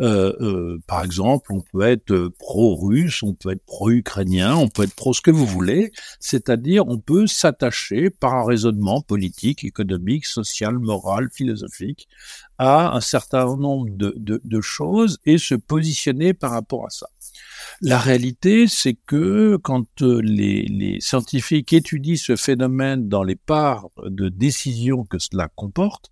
Euh, 0.00 0.32
euh, 0.40 0.78
par 0.86 1.04
exemple, 1.04 1.52
on 1.52 1.60
peut 1.60 1.82
être 1.82 2.30
pro-russe, 2.38 3.22
on 3.22 3.34
peut 3.34 3.50
être 3.50 3.64
pro-ukrainien, 3.66 4.54
on 4.54 4.68
peut 4.68 4.84
être 4.84 4.94
pro 4.94 5.12
ce 5.12 5.20
que 5.20 5.32
vous 5.32 5.46
voulez, 5.46 5.92
c'est-à-dire 6.20 6.86
on 6.86 6.98
peut 6.98 7.26
s'attacher 7.26 8.10
par 8.10 8.34
un 8.34 8.44
raisonnement 8.44 9.00
politique, 9.00 9.64
économique, 9.64 10.26
social, 10.26 10.78
moral, 10.78 11.28
philosophique 11.32 12.08
à 12.58 12.94
un 12.94 13.00
certain 13.00 13.44
nombre 13.56 13.88
de 13.90 14.60
choses 14.60 15.18
et 15.26 15.38
se 15.38 15.54
positionner 15.54 16.32
par 16.32 16.52
rapport 16.52 16.86
à 16.86 16.90
ça. 16.90 17.08
La 17.80 17.98
réalité, 17.98 18.66
c'est 18.66 18.94
que 18.94 19.56
quand 19.62 20.02
euh, 20.02 20.20
les, 20.20 20.98
scientifiques 21.00 21.72
étudient 21.72 22.16
ce 22.16 22.34
phénomène 22.34 23.08
dans 23.08 23.22
les 23.22 23.36
parts 23.36 23.88
de 24.04 24.28
décision 24.28 25.04
que 25.04 25.20
cela 25.20 25.48
comporte, 25.54 26.10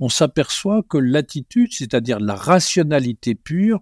on 0.00 0.08
s'aperçoit 0.08 0.82
que 0.88 0.96
l'attitude, 0.96 1.72
c'est-à-dire 1.72 2.20
la 2.20 2.34
rationalité 2.34 3.34
pure, 3.34 3.80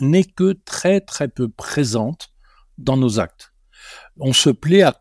n'est 0.00 0.24
que 0.24 0.52
très 0.64 1.00
très 1.00 1.26
peu 1.26 1.48
présente 1.48 2.28
dans 2.78 2.96
nos 2.96 3.18
actes. 3.18 3.52
On 4.16 4.32
se 4.32 4.50
plaît 4.50 4.82
à, 4.82 4.96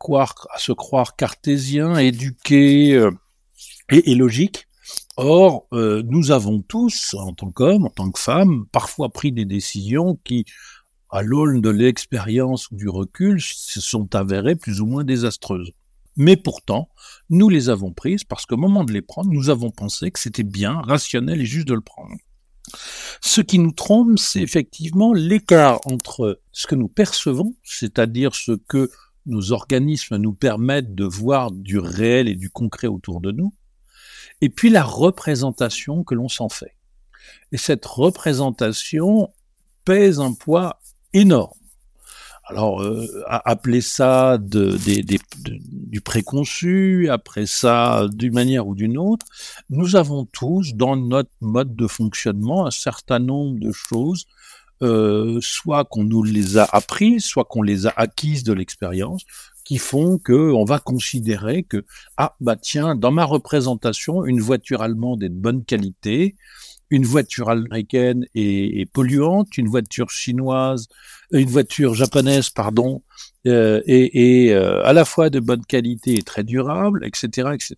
se 0.58 0.72
croire 0.72 1.16
cartésien, 1.16 1.96
éduqué 1.98 2.94
euh, 2.94 3.12
et, 3.92 4.12
et, 4.12 4.16
logique. 4.16 4.66
Or, 5.16 5.68
euh, 5.74 6.02
nous 6.08 6.32
avons 6.32 6.62
tous, 6.62 7.14
en 7.14 7.34
tant 7.34 7.52
qu'hommes, 7.52 7.86
en 7.86 7.90
tant 7.90 8.10
que 8.10 8.20
femmes, 8.20 8.66
parfois 8.72 9.10
pris 9.10 9.32
des 9.32 9.46
décisions 9.46 10.18
qui, 10.24 10.46
à 11.10 11.22
l'aune 11.22 11.62
de 11.62 11.70
l'expérience 11.70 12.70
ou 12.72 12.76
du 12.76 12.90
recul, 12.90 13.42
se 13.42 13.82
sont 13.82 14.16
avérées 14.16 14.56
plus 14.56 14.82
ou 14.82 14.86
moins 14.86 15.04
désastreuses. 15.04 15.72
Mais 16.16 16.36
pourtant, 16.36 16.90
nous 17.30 17.50
les 17.50 17.70
avons 17.70 17.94
prises 17.94 18.24
parce 18.24 18.46
qu'au 18.46 18.58
moment 18.58 18.84
de 18.84 18.92
les 18.92 19.02
prendre, 19.02 19.32
nous 19.32 19.50
avons 19.50 19.72
pensé 19.72 20.12
que 20.12 20.20
c'était 20.20 20.44
bien, 20.44 20.82
rationnel 20.82 21.42
et 21.42 21.46
juste 21.46 21.68
de 21.68 21.74
le 21.74 21.82
prendre. 21.82 22.16
Ce 23.22 23.42
qui 23.42 23.58
nous 23.58 23.72
trompe, 23.72 24.20
c'est 24.20 24.42
effectivement 24.42 25.14
l'écart 25.14 25.80
entre 25.86 26.42
ce 26.52 26.68
que 26.68 26.76
nous 26.76 26.88
percevons, 26.88 27.56
c'est-à-dire 27.64 28.36
ce 28.36 28.52
que 28.52 28.92
nos 29.26 29.52
organismes 29.52 30.18
nous 30.18 30.34
permettent 30.34 30.94
de 30.94 31.06
voir 31.06 31.52
du 31.52 31.80
réel 31.80 32.28
et 32.28 32.36
du 32.36 32.50
concret 32.50 32.88
autour 32.88 33.22
de 33.22 33.32
nous, 33.32 33.54
et 34.42 34.50
puis 34.50 34.70
la 34.70 34.84
représentation 34.84 36.04
que 36.04 36.16
l'on 36.16 36.30
s'en 36.30 36.50
fait. 36.50 36.76
Et 37.52 37.58
cette 37.58 37.86
représentation 37.86 39.30
pèse 39.86 40.20
un 40.20 40.34
poids 40.34 40.80
énorme. 41.14 41.54
Alors, 42.50 42.82
euh, 42.82 43.06
appeler 43.28 43.80
ça 43.80 44.40
du 44.40 46.02
préconçu, 46.02 47.08
après 47.12 47.46
ça 47.46 48.08
d'une 48.12 48.34
manière 48.34 48.68
ou 48.68 48.74
d'une 48.74 48.98
autre, 48.98 49.28
nous 49.70 49.96
avons 49.96 50.26
tous 50.26 50.74
dans 50.74 50.96
notre 50.96 51.30
mode 51.42 51.76
de 51.76 51.86
fonctionnement 51.86 52.66
un 52.66 52.72
certain 52.72 53.20
nombre 53.20 53.60
de 53.60 53.72
choses, 53.72 54.26
euh, 54.82 55.38
soit 55.42 55.86
qu'on 55.86 56.04
nous 56.04 56.24
les 56.24 56.58
a 56.58 56.68
apprises, 56.72 57.24
soit 57.24 57.46
qu'on 57.46 57.62
les 57.62 57.86
a 57.86 57.94
acquises 57.96 58.44
de 58.44 58.54
l'expérience, 58.54 59.26
qui 59.64 59.78
font 59.78 60.18
que 60.18 60.52
on 60.52 60.66
va 60.66 60.80
considérer 60.80 61.62
que 61.62 61.86
ah 62.18 62.36
bah 62.42 62.56
tiens 62.56 62.96
dans 62.96 63.12
ma 63.12 63.26
représentation 63.26 64.26
une 64.26 64.42
voiture 64.42 64.82
allemande 64.82 65.22
est 65.22 65.30
de 65.30 65.36
bonne 65.36 65.64
qualité, 65.64 66.36
une 66.90 67.06
voiture 67.06 67.50
américaine 67.50 68.26
est, 68.36 68.92
polluante, 68.92 69.58
une 69.58 69.68
voiture 69.68 70.10
chinoise, 70.10 70.88
une 71.32 71.50
voiture 71.50 71.94
japonaise, 71.94 72.50
pardon, 72.50 73.04
euh, 73.48 73.82
est, 73.86 74.52
euh, 74.52 74.84
à 74.84 74.94
la 74.94 75.06
fois 75.06 75.30
de 75.30 75.40
bonne 75.40 75.66
qualité 75.66 76.16
et 76.16 76.24
très 76.24 76.44
durable, 76.44 77.06
etc., 77.06 77.50
etc. 77.54 77.76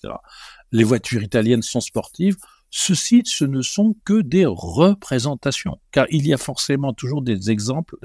Les 0.71 0.83
voitures 0.83 1.23
italiennes 1.23 1.61
sont 1.61 1.81
sportives. 1.81 2.37
Ceci, 2.69 3.23
ce 3.25 3.43
ne 3.43 3.61
sont 3.61 3.95
que 4.05 4.21
des 4.21 4.45
représentations, 4.45 5.77
car 5.91 6.05
il 6.09 6.25
y 6.25 6.33
a 6.33 6.37
forcément 6.37 6.93
toujours 6.93 7.21
des 7.21 7.51
exemples 7.51 7.97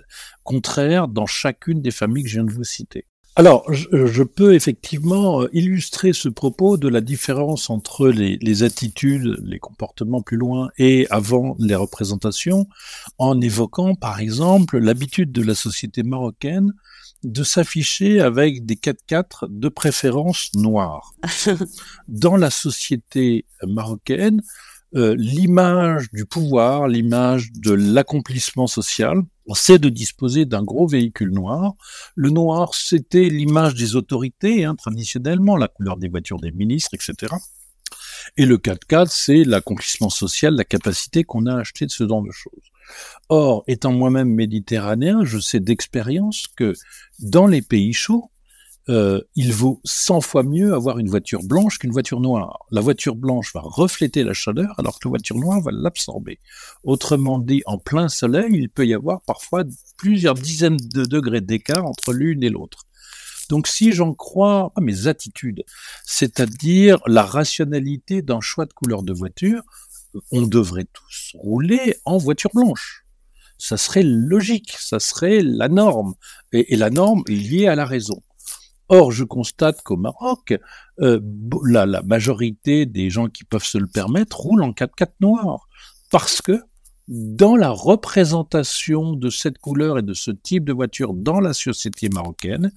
contraires 0.42 1.06
dans 1.06 1.26
chacune 1.26 1.80
des 1.80 1.92
familles 1.92 2.25
que 2.25 2.28
je 2.28 2.34
viens 2.34 2.44
de 2.44 2.52
vous 2.52 2.64
citer. 2.64 3.06
Alors, 3.38 3.71
je, 3.71 4.23
peux 4.23 4.55
effectivement 4.55 5.43
euh, 5.43 5.50
illustrer 5.52 6.14
ce 6.14 6.31
propos 6.31 6.78
de 6.78 6.88
la 6.88 7.02
différence 7.02 7.69
entre 7.69 8.09
les, 8.09 8.62
attitudes, 8.62 9.37
les 9.45 9.59
comportements 9.59 10.23
plus 10.23 10.38
loin 10.38 10.71
et 10.78 11.07
avant 11.11 11.55
les 11.59 11.75
représentations, 11.75 12.66
en 13.19 13.38
évoquant 13.43 13.95
par 13.95 14.21
exemple 14.21 14.78
l'habitude 14.78 15.33
de 15.33 15.43
la 15.43 15.55
société 15.55 16.02
marocaine 16.02 16.73
de 17.25 17.43
s'afficher 17.43 18.21
avec 18.21 18.64
des 18.64 18.76
4x4 18.76 19.49
de 19.50 19.69
préférence 19.69 20.50
noires. 20.55 21.12
Dans 22.09 22.37
la 22.37 22.49
société 22.49 23.45
marocaine, 23.66 24.40
euh, 24.95 25.14
l'image 25.16 26.11
du 26.12 26.25
pouvoir, 26.25 26.87
l'image 26.88 27.50
de 27.52 27.73
l'accomplissement 27.73 28.66
social, 28.66 29.23
c'est 29.55 29.78
de 29.78 29.88
disposer 29.88 30.45
d'un 30.45 30.62
gros 30.62 30.87
véhicule 30.87 31.31
noir. 31.31 31.75
Le 32.14 32.31
noir, 32.31 32.75
c'était 32.75 33.28
l'image 33.28 33.75
des 33.75 33.97
autorités, 33.97 34.64
hein, 34.64 34.75
traditionnellement, 34.75 35.57
la 35.57 35.69
couleur 35.69 35.97
des 35.97 36.09
voitures 36.09 36.40
des 36.40 36.52
ministres, 36.52 36.95
etc. 36.95 37.35
Et 38.37 38.47
le 38.47 38.59
4x4, 38.59 39.09
c'est 39.09 39.45
l'accomplissement 39.45 40.11
social, 40.11 40.55
la 40.55 40.64
capacité 40.64 41.25
qu'on 41.25 41.47
a 41.47 41.57
acheté 41.57 41.87
de 41.87 41.90
ce 41.90 42.07
genre 42.07 42.23
de 42.23 42.33
choses. 42.33 42.52
Or, 43.28 43.64
étant 43.66 43.93
moi-même 43.93 44.33
méditerranéen, 44.33 45.25
je 45.25 45.38
sais 45.38 45.61
d'expérience 45.61 46.47
que 46.57 46.75
dans 47.19 47.47
les 47.47 47.62
pays 47.62 47.93
chauds, 47.93 48.31
euh, 48.88 49.21
il 49.35 49.52
vaut 49.52 49.81
100 49.85 50.21
fois 50.21 50.43
mieux 50.45 50.75
avoir 50.75 50.99
une 50.99 51.09
voiture 51.09 51.43
blanche 51.43 51.78
qu'une 51.78 51.90
voiture 51.90 52.21
noire. 52.21 52.66
La 52.71 52.81
voiture 52.81 53.16
blanche 53.16 53.52
va 53.52 53.61
refléter 53.62 54.23
la 54.23 54.33
chaleur 54.33 54.75
alors 54.78 54.99
que 54.99 55.09
la 55.09 55.11
voiture 55.11 55.37
noire 55.37 55.61
va 55.61 55.73
l'absorber. 55.73 56.38
Autrement 56.85 57.38
dit, 57.38 57.62
en 57.66 57.78
plein 57.78 58.09
soleil, 58.09 58.50
il 58.52 58.69
peut 58.69 58.87
y 58.87 58.95
avoir 58.95 59.23
parfois 59.23 59.64
plusieurs 59.97 60.35
dizaines 60.35 60.76
de 60.76 61.05
degrés 61.05 61.40
d'écart 61.40 61.85
entre 61.85 62.12
l'une 62.12 62.45
et 62.45 62.50
l'autre. 62.50 62.87
Donc 63.49 63.69
si 63.69 63.93
j'en 63.93 64.12
crois 64.12 64.73
à 64.76 64.81
mes 64.81 65.07
attitudes, 65.07 65.64
c'est-à-dire 66.05 66.99
la 67.07 67.25
rationalité 67.25 68.23
d'un 68.23 68.40
choix 68.40 68.66
de 68.66 68.73
couleur 68.73 69.02
de 69.02 69.12
voiture, 69.12 69.62
on 70.33 70.43
devrait 70.43 70.87
tous 70.93 71.33
rouler 71.35 71.97
en 72.05 72.19
voiture 72.19 72.50
blanche. 72.55 73.05
Ça 73.59 73.76
serait 73.76 74.02
logique, 74.02 74.76
ça 74.78 75.00
serait 75.00 75.43
la 75.43 75.69
norme, 75.69 76.14
et, 76.52 76.76
la 76.76 76.90
norme 76.90 77.23
liée 77.26 77.66
à 77.66 77.75
la 77.75 77.87
raison. 77.87 78.23
Or, 78.88 79.11
je 79.11 79.25
constate 79.25 79.83
qu'au 79.83 79.97
Maroc, 79.97 80.59
euh, 81.00 81.21
la, 81.64 82.02
majorité 82.02 82.87
des 82.87 83.11
gens 83.11 83.28
qui 83.28 83.45
peuvent 83.45 83.64
se 83.64 83.78
le 83.78 83.88
permettre 83.88 84.40
roulent 84.40 84.62
en 84.62 84.71
4x4 84.71 85.12
noir. 85.21 85.69
Parce 86.11 86.40
que 86.40 86.62
dans 87.09 87.55
la 87.55 87.71
représentation 87.71 89.12
de 89.12 89.31
cette 89.31 89.59
couleur 89.59 89.99
et 89.99 90.02
de 90.02 90.14
ce 90.14 90.33
type 90.33 90.64
de 90.64 90.73
voiture 90.73 91.14
dans 91.14 91.38
la 91.38 91.52
société 91.52 92.09
marocaine, 92.09 92.72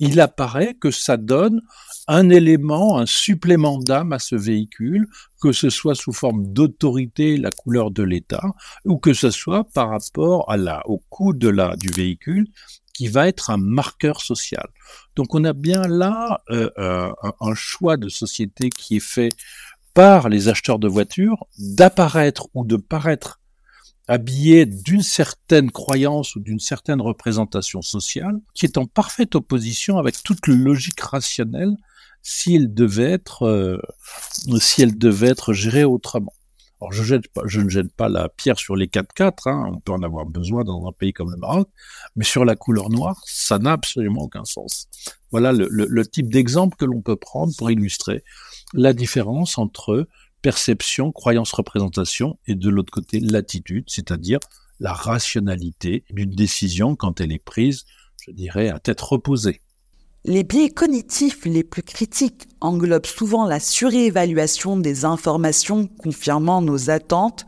il 0.00 0.20
apparaît 0.20 0.74
que 0.74 0.90
ça 0.90 1.16
donne 1.16 1.60
un 2.08 2.28
élément, 2.28 2.98
un 2.98 3.06
supplément 3.06 3.78
d'âme 3.78 4.12
à 4.12 4.18
ce 4.18 4.34
véhicule, 4.34 5.08
que 5.40 5.52
ce 5.52 5.70
soit 5.70 5.94
sous 5.94 6.12
forme 6.12 6.52
d'autorité, 6.52 7.36
la 7.36 7.50
couleur 7.50 7.92
de 7.92 8.02
l'État, 8.02 8.42
ou 8.84 8.98
que 8.98 9.12
ce 9.12 9.30
soit 9.30 9.64
par 9.74 9.90
rapport 9.90 10.52
au 10.86 10.98
coût 11.08 11.32
de 11.32 11.48
la, 11.48 11.76
du 11.76 11.88
véhicule, 11.88 12.48
qui 12.98 13.06
va 13.06 13.28
être 13.28 13.50
un 13.50 13.58
marqueur 13.58 14.20
social. 14.20 14.66
Donc 15.14 15.36
on 15.36 15.44
a 15.44 15.52
bien 15.52 15.82
là 15.82 16.42
euh, 16.50 16.68
euh, 16.78 17.12
un, 17.40 17.54
choix 17.54 17.96
de 17.96 18.08
société 18.08 18.70
qui 18.70 18.96
est 18.96 19.08
fait 19.14 19.28
par 19.94 20.28
les 20.28 20.48
acheteurs 20.48 20.80
de 20.80 20.88
voitures 20.88 21.46
d'apparaître 21.58 22.48
ou 22.54 22.64
de 22.64 22.74
paraître 22.74 23.38
habillés 24.08 24.66
d'une 24.66 25.04
certaine 25.04 25.70
croyance 25.70 26.34
ou 26.34 26.40
d'une 26.40 26.58
certaine 26.58 27.00
représentation 27.00 27.82
sociale 27.82 28.40
qui 28.52 28.66
est 28.66 28.78
en 28.78 28.86
parfaite 28.86 29.36
opposition 29.36 29.98
avec 29.98 30.20
toute 30.24 30.48
logique 30.48 31.00
rationnelle 31.00 31.76
s'il 32.20 32.74
devait 32.74 33.12
être 33.12 33.46
euh, 33.46 33.80
si 34.58 34.82
elle 34.82 34.98
devait 34.98 35.28
être 35.28 35.52
gérée 35.52 35.84
autrement. 35.84 36.34
Alors 36.80 36.92
je, 36.92 37.60
ne 37.60 37.68
jette 37.68 37.92
pas 37.92 38.08
la 38.08 38.28
pierre 38.28 38.58
sur 38.58 38.76
les 38.76 38.86
4x4, 38.86 39.50
hein, 39.50 39.72
on 39.74 39.80
peut 39.80 39.92
en 39.92 40.02
avoir 40.02 40.26
besoin 40.26 40.62
dans 40.62 40.86
un 40.86 40.92
pays 40.92 41.12
comme 41.12 41.30
le 41.30 41.36
Maroc, 41.36 41.68
mais 42.14 42.24
sur 42.24 42.44
la 42.44 42.54
couleur 42.54 42.88
noire, 42.88 43.20
ça 43.26 43.58
n'a 43.58 43.72
absolument 43.72 44.22
aucun 44.22 44.44
sens. 44.44 44.88
Voilà 45.32 45.52
le, 45.52 45.68
le 45.68 46.06
type 46.06 46.30
d'exemple 46.30 46.76
que 46.76 46.84
l'on 46.84 47.02
peut 47.02 47.16
prendre 47.16 47.52
pour 47.58 47.70
illustrer 47.70 48.22
la 48.74 48.92
différence 48.92 49.58
entre 49.58 50.06
perception, 50.40 51.10
croyance, 51.12 51.52
représentation, 51.52 52.38
et 52.46 52.54
de 52.54 52.68
l'autre 52.68 52.92
côté 52.92 53.20
l'attitude, 53.20 53.84
c'est-à-dire 53.88 54.38
la 54.80 54.92
rationalité 54.92 56.04
d'une 56.10 56.30
décision 56.30 56.94
quand 56.94 57.20
elle 57.20 57.32
est 57.32 57.44
prise, 57.44 57.84
je 58.24 58.30
dirais, 58.30 58.68
à 58.68 58.78
tête 58.78 59.00
reposée. 59.00 59.60
Les 60.28 60.44
biais 60.44 60.68
cognitifs 60.68 61.46
les 61.46 61.64
plus 61.64 61.82
critiques 61.82 62.48
englobent 62.60 63.06
souvent 63.06 63.46
la 63.46 63.60
surévaluation 63.60 64.76
des 64.76 65.06
informations 65.06 65.86
confirmant 65.86 66.60
nos 66.60 66.90
attentes, 66.90 67.46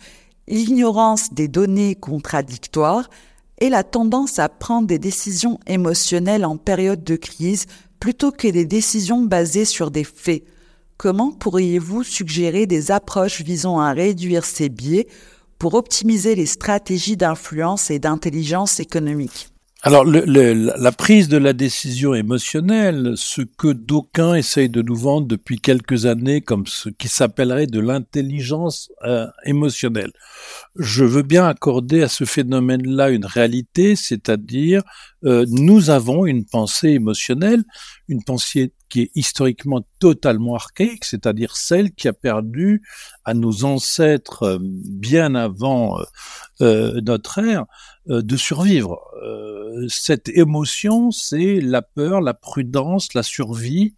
l'ignorance 0.48 1.34
des 1.34 1.46
données 1.46 1.94
contradictoires 1.94 3.10
et 3.58 3.68
la 3.68 3.84
tendance 3.84 4.38
à 4.38 4.48
prendre 4.48 4.86
des 4.86 4.98
décisions 4.98 5.60
émotionnelles 5.66 6.46
en 6.46 6.56
période 6.56 7.04
de 7.04 7.16
crise 7.16 7.66
plutôt 8.00 8.32
que 8.32 8.48
des 8.48 8.64
décisions 8.64 9.20
basées 9.24 9.66
sur 9.66 9.90
des 9.90 10.04
faits. 10.04 10.44
Comment 10.96 11.32
pourriez-vous 11.32 12.02
suggérer 12.02 12.64
des 12.64 12.90
approches 12.90 13.42
visant 13.42 13.78
à 13.78 13.92
réduire 13.92 14.46
ces 14.46 14.70
biais 14.70 15.06
pour 15.58 15.74
optimiser 15.74 16.34
les 16.34 16.46
stratégies 16.46 17.18
d'influence 17.18 17.90
et 17.90 17.98
d'intelligence 17.98 18.80
économique? 18.80 19.49
Alors, 19.82 20.04
le, 20.04 20.52
la 20.52 20.92
prise 20.92 21.28
de 21.28 21.38
la 21.38 21.54
décision 21.54 22.12
émotionnelle, 22.12 23.14
ce 23.16 23.40
que 23.40 23.72
d'aucuns 23.72 24.34
essayent 24.34 24.68
de 24.68 24.82
nous 24.82 24.94
vendre 24.94 25.26
depuis 25.26 25.58
quelques 25.58 26.04
années 26.04 26.42
comme 26.42 26.66
ce 26.66 26.90
qui 26.90 27.08
s'appellerait 27.08 27.66
de 27.66 27.80
l'intelligence 27.80 28.92
euh, 29.04 29.26
émotionnelle. 29.46 30.12
Je 30.76 31.02
veux 31.04 31.22
bien 31.22 31.46
accorder 31.46 32.02
à 32.02 32.08
ce 32.08 32.24
phénomène-là 32.24 33.08
une 33.08 33.24
réalité, 33.24 33.96
c'est-à-dire 33.96 34.82
euh, 35.24 35.46
nous 35.48 35.88
avons 35.88 36.26
une 36.26 36.44
pensée 36.44 36.90
émotionnelle, 36.90 37.64
une 38.06 38.22
pensée 38.22 38.74
qui 38.90 39.02
est 39.02 39.10
historiquement 39.14 39.80
totalement 39.98 40.54
archaïque, 40.54 41.04
c'est-à-dire 41.06 41.56
celle 41.56 41.92
qui 41.92 42.08
a 42.08 42.12
perdu 42.12 42.82
à 43.24 43.32
nos 43.32 43.64
ancêtres 43.64 44.42
euh, 44.42 44.58
bien 44.60 45.34
avant 45.34 45.98
notre 46.60 47.38
ère 47.38 47.64
de 48.06 48.36
survivre 48.36 48.98
cette 49.88 50.28
émotion, 50.28 51.10
c'est 51.10 51.60
la 51.60 51.80
peur, 51.80 52.20
la 52.20 52.34
prudence, 52.34 53.14
la 53.14 53.22
survie, 53.22 53.94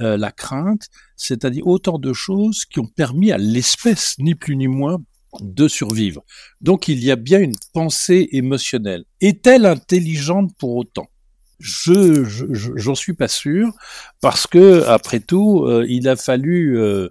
euh, 0.00 0.16
la 0.16 0.32
crainte, 0.32 0.88
c'est-à-dire 1.16 1.66
autant 1.66 1.98
de 1.98 2.12
choses 2.12 2.64
qui 2.64 2.80
ont 2.80 2.86
permis 2.86 3.32
à 3.32 3.38
l'espèce, 3.38 4.16
ni 4.18 4.34
plus 4.34 4.56
ni 4.56 4.66
moins, 4.66 4.98
de 5.40 5.68
survivre. 5.68 6.24
Donc 6.60 6.88
il 6.88 7.04
y 7.04 7.10
a 7.10 7.16
bien 7.16 7.38
une 7.38 7.56
pensée 7.72 8.28
émotionnelle. 8.32 9.04
Est-elle 9.20 9.66
intelligente 9.66 10.52
pour 10.58 10.74
autant? 10.74 11.08
Je, 11.60 12.24
j'en 12.76 12.94
suis 12.94 13.12
pas 13.12 13.28
sûr, 13.28 13.72
parce 14.20 14.46
que 14.46 14.82
après 14.84 15.20
tout, 15.20 15.64
euh, 15.66 15.84
il 15.88 16.08
a 16.08 16.16
fallu 16.16 16.78
euh, 16.78 17.10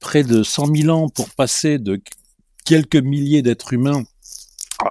près 0.00 0.24
de 0.24 0.42
100 0.42 0.74
000 0.74 0.88
ans 0.96 1.08
pour 1.08 1.30
passer 1.30 1.78
de 1.78 2.00
quelques 2.64 2.96
milliers 2.96 3.42
d'êtres 3.42 3.72
humains 3.74 4.02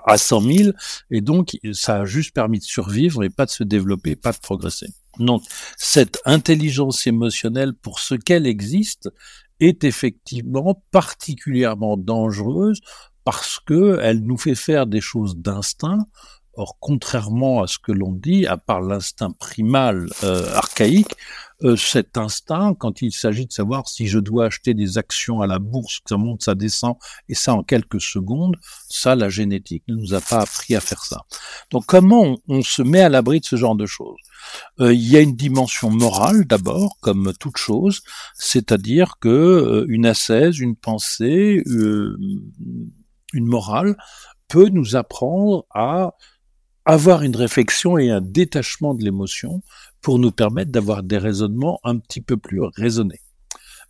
à 0.05 0.17
100 0.17 0.41
000, 0.41 0.69
et 1.09 1.21
donc 1.21 1.57
ça 1.73 2.01
a 2.01 2.05
juste 2.05 2.33
permis 2.33 2.59
de 2.59 2.63
survivre 2.63 3.23
et 3.23 3.29
pas 3.29 3.45
de 3.45 3.51
se 3.51 3.63
développer, 3.63 4.15
pas 4.15 4.31
de 4.31 4.37
progresser. 4.37 4.87
Donc 5.17 5.41
cette 5.77 6.19
intelligence 6.25 7.07
émotionnelle, 7.07 7.73
pour 7.73 7.99
ce 7.99 8.13
qu'elle 8.13 8.45
existe, 8.45 9.09
est 9.59 9.83
effectivement 9.83 10.81
particulièrement 10.91 11.97
dangereuse 11.97 12.79
parce 13.25 13.59
que 13.65 13.99
elle 14.01 14.21
nous 14.23 14.37
fait 14.37 14.55
faire 14.55 14.87
des 14.87 15.01
choses 15.01 15.37
d'instinct. 15.37 16.05
Or, 16.59 16.75
contrairement 16.81 17.63
à 17.63 17.67
ce 17.67 17.79
que 17.79 17.93
l'on 17.93 18.11
dit, 18.11 18.45
à 18.45 18.57
part 18.57 18.81
l'instinct 18.81 19.31
primal 19.31 20.09
euh, 20.25 20.53
archaïque, 20.53 21.15
euh, 21.63 21.77
cet 21.77 22.17
instinct, 22.17 22.73
quand 22.73 23.01
il 23.01 23.13
s'agit 23.13 23.45
de 23.45 23.53
savoir 23.53 23.87
si 23.87 24.07
je 24.07 24.19
dois 24.19 24.47
acheter 24.47 24.73
des 24.73 24.97
actions 24.97 25.39
à 25.39 25.47
la 25.47 25.57
bourse, 25.57 26.01
ça 26.05 26.17
monte, 26.17 26.43
ça 26.43 26.55
descend, 26.55 26.95
et 27.29 27.33
ça 27.33 27.53
en 27.53 27.63
quelques 27.63 28.01
secondes, 28.01 28.57
ça, 28.89 29.15
la 29.15 29.29
génétique 29.29 29.83
ne 29.87 29.95
nous 29.95 30.13
a 30.13 30.19
pas 30.19 30.41
appris 30.41 30.75
à 30.75 30.81
faire 30.81 31.05
ça. 31.05 31.21
Donc, 31.71 31.85
comment 31.85 32.35
on, 32.49 32.61
se 32.61 32.81
met 32.81 32.99
à 32.99 33.07
l'abri 33.07 33.39
de 33.39 33.45
ce 33.45 33.55
genre 33.55 33.77
de 33.77 33.85
choses? 33.85 34.19
Euh, 34.81 34.93
Il 34.93 35.09
y 35.09 35.15
a 35.15 35.21
une 35.21 35.37
dimension 35.37 35.89
morale 35.89 36.43
d'abord, 36.43 36.97
comme 36.99 37.31
toute 37.39 37.55
chose, 37.55 38.01
c'est-à-dire 38.33 39.13
que 39.21 39.29
euh, 39.29 39.85
une 39.87 40.05
ascèse, 40.05 40.59
une 40.59 40.75
pensée, 40.75 41.63
une 41.65 43.45
morale 43.45 43.95
peut 44.49 44.67
nous 44.67 44.97
apprendre 44.97 45.65
à 45.73 46.15
avoir 46.91 47.21
une 47.21 47.35
réflexion 47.35 47.99
et 47.99 48.09
un 48.09 48.19
détachement 48.19 48.95
de 48.95 49.03
l'émotion 49.03 49.61
pour 50.01 50.17
nous 50.17 50.31
permettre 50.31 50.71
d'avoir 50.71 51.03
des 51.03 51.19
raisonnements 51.19 51.79
un 51.83 51.99
petit 51.99 52.19
peu 52.19 52.35
plus 52.35 52.61
raisonnés. 52.61 53.21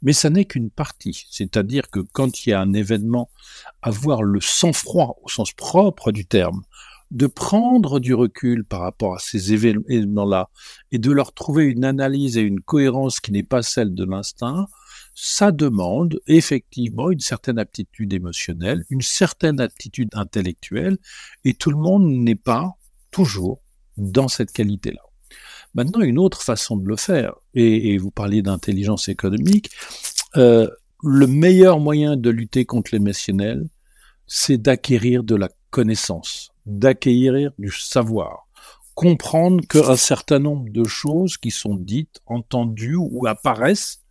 Mais 0.01 0.11
ça 0.11 0.29
n'est 0.29 0.43
qu'une 0.43 0.69
partie, 0.69 1.25
c'est-à-dire 1.31 1.89
que 1.89 2.01
quand 2.01 2.45
il 2.45 2.49
y 2.49 2.53
a 2.53 2.59
un 2.59 2.73
événement, 2.73 3.29
avoir 3.81 4.21
le 4.21 4.41
sang-froid 4.41 5.17
au 5.23 5.29
sens 5.29 5.53
propre 5.53 6.11
du 6.11 6.25
terme, 6.25 6.63
de 7.09 7.25
prendre 7.25 8.01
du 8.01 8.13
recul 8.13 8.65
par 8.65 8.81
rapport 8.81 9.15
à 9.15 9.19
ces 9.19 9.53
événements-là 9.53 10.49
et 10.91 10.97
de 10.97 11.11
leur 11.13 11.33
trouver 11.33 11.63
une 11.67 11.85
analyse 11.85 12.35
et 12.35 12.41
une 12.41 12.59
cohérence 12.59 13.21
qui 13.21 13.31
n'est 13.31 13.43
pas 13.43 13.61
celle 13.61 13.95
de 13.95 14.03
l'instinct, 14.03 14.67
ça 15.15 15.53
demande 15.53 16.19
effectivement 16.27 17.11
une 17.11 17.21
certaine 17.21 17.59
aptitude 17.59 18.11
émotionnelle, 18.11 18.83
une 18.89 19.01
certaine 19.01 19.61
aptitude 19.61 20.09
intellectuelle, 20.11 20.97
et 21.45 21.53
tout 21.53 21.71
le 21.71 21.77
monde 21.77 22.05
n'est 22.05 22.35
pas 22.35 22.75
toujours 23.11 23.61
dans 23.97 24.27
cette 24.27 24.51
qualité-là. 24.51 25.01
Maintenant, 25.75 26.01
une 26.01 26.17
autre 26.17 26.41
façon 26.41 26.77
de 26.77 26.87
le 26.87 26.95
faire, 26.95 27.35
et, 27.53 27.97
vous 27.97 28.11
parliez 28.11 28.41
d'intelligence 28.41 29.07
économique, 29.07 29.69
euh, 30.35 30.69
le 31.03 31.27
meilleur 31.27 31.79
moyen 31.79 32.17
de 32.17 32.29
lutter 32.29 32.65
contre 32.65 32.91
l'émotionnel, 32.93 33.67
c'est 34.25 34.57
d'acquérir 34.57 35.23
de 35.23 35.35
la 35.35 35.49
connaissance, 35.69 36.51
d'acquérir 36.65 37.51
du 37.57 37.71
savoir, 37.71 38.47
comprendre 38.95 39.65
qu'un 39.67 39.95
certain 39.95 40.39
nombre 40.39 40.69
de 40.71 40.83
choses 40.83 41.37
qui 41.37 41.51
sont 41.51 41.75
dites, 41.75 42.19
entendues 42.25 42.95
ou 42.95 43.27
apparaissent 43.27 44.01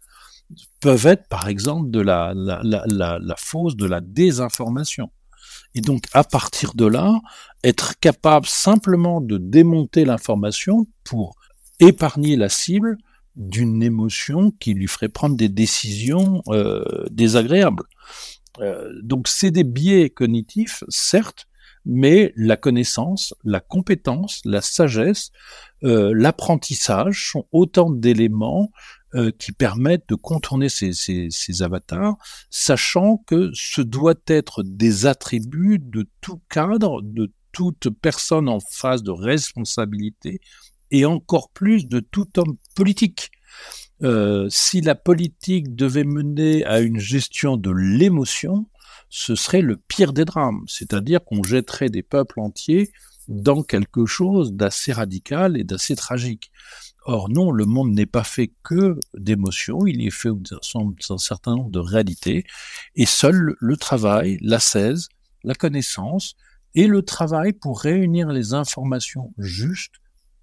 peuvent 0.80 1.06
être, 1.06 1.28
par 1.28 1.48
exemple, 1.48 1.90
de 1.90 2.00
la 2.00 3.34
fausse, 3.36 3.76
de 3.76 3.86
la 3.86 4.00
désinformation. 4.00 5.10
Et 5.78 5.80
donc, 5.80 6.06
à 6.12 6.24
partir 6.24 6.74
de 6.74 6.86
là, 6.86 7.20
être 7.62 8.00
capable 8.00 8.46
simplement 8.46 9.20
de 9.20 9.38
démonter 9.38 10.04
l'information 10.04 10.88
pour 11.04 11.36
épargner 11.78 12.34
la 12.34 12.48
cible 12.48 12.98
d'une 13.36 13.80
émotion 13.84 14.50
qui 14.58 14.74
lui 14.74 14.88
ferait 14.88 15.08
prendre 15.08 15.36
des 15.36 15.48
décisions 15.48 16.42
euh, 16.48 16.82
désagréables. 17.12 17.84
Euh, 18.58 18.92
donc 19.04 19.28
c'est 19.28 19.52
des 19.52 19.62
biais 19.62 20.10
cognitifs, 20.10 20.82
certes, 20.88 21.46
mais 21.88 22.32
la 22.36 22.56
connaissance, 22.56 23.34
la 23.42 23.60
compétence, 23.60 24.40
la 24.44 24.60
sagesse, 24.60 25.32
euh, 25.82 26.12
l'apprentissage 26.14 27.30
sont 27.32 27.46
autant 27.50 27.90
d'éléments 27.90 28.70
qui 29.38 29.52
permettent 29.52 30.06
de 30.10 30.14
contourner 30.16 30.68
ces, 30.68 31.62
avatars, 31.62 32.18
sachant 32.50 33.16
que 33.26 33.50
ce 33.54 33.80
doit 33.80 34.20
être 34.26 34.62
des 34.62 35.06
attributs 35.06 35.78
de 35.78 36.06
tout 36.20 36.42
cadre, 36.50 37.00
de 37.00 37.32
toute 37.52 37.88
personne 37.88 38.50
en 38.50 38.60
phase 38.60 39.02
de 39.02 39.10
responsabilité 39.10 40.42
et 40.90 41.04
encore 41.04 41.50
plus 41.50 41.86
de 41.86 42.00
tout 42.00 42.38
homme 42.38 42.56
politique. 42.74 43.30
Euh, 44.02 44.46
si 44.48 44.80
la 44.80 44.94
politique 44.94 45.74
devait 45.74 46.04
mener 46.04 46.64
à 46.64 46.80
une 46.80 46.98
gestion 46.98 47.56
de 47.56 47.70
l'émotion, 47.70 48.66
ce 49.10 49.34
serait 49.34 49.62
le 49.62 49.76
pire 49.76 50.12
des 50.12 50.24
drames, 50.24 50.64
c'est-à-dire 50.66 51.24
qu'on 51.24 51.42
jetterait 51.42 51.88
des 51.88 52.02
peuples 52.02 52.40
entiers 52.40 52.92
dans 53.28 53.62
quelque 53.62 54.06
chose 54.06 54.52
d'assez 54.52 54.92
radical 54.92 55.56
et 55.56 55.64
d'assez 55.64 55.96
tragique. 55.96 56.50
Or 57.04 57.28
non, 57.28 57.50
le 57.50 57.64
monde 57.64 57.92
n'est 57.92 58.06
pas 58.06 58.24
fait 58.24 58.52
que 58.62 58.98
d'émotions, 59.14 59.86
il 59.86 60.06
est 60.06 60.10
fait 60.10 60.30
d'un 60.30 61.18
certain 61.18 61.56
nombre 61.56 61.70
de 61.70 61.78
réalités, 61.78 62.44
et 62.96 63.06
seul 63.06 63.54
le 63.58 63.76
travail, 63.76 64.38
l'assaise, 64.40 65.08
la 65.44 65.54
connaissance 65.54 66.36
et 66.74 66.86
le 66.86 67.02
travail 67.02 67.52
pour 67.52 67.80
réunir 67.80 68.28
les 68.28 68.52
informations 68.52 69.32
justes 69.38 69.94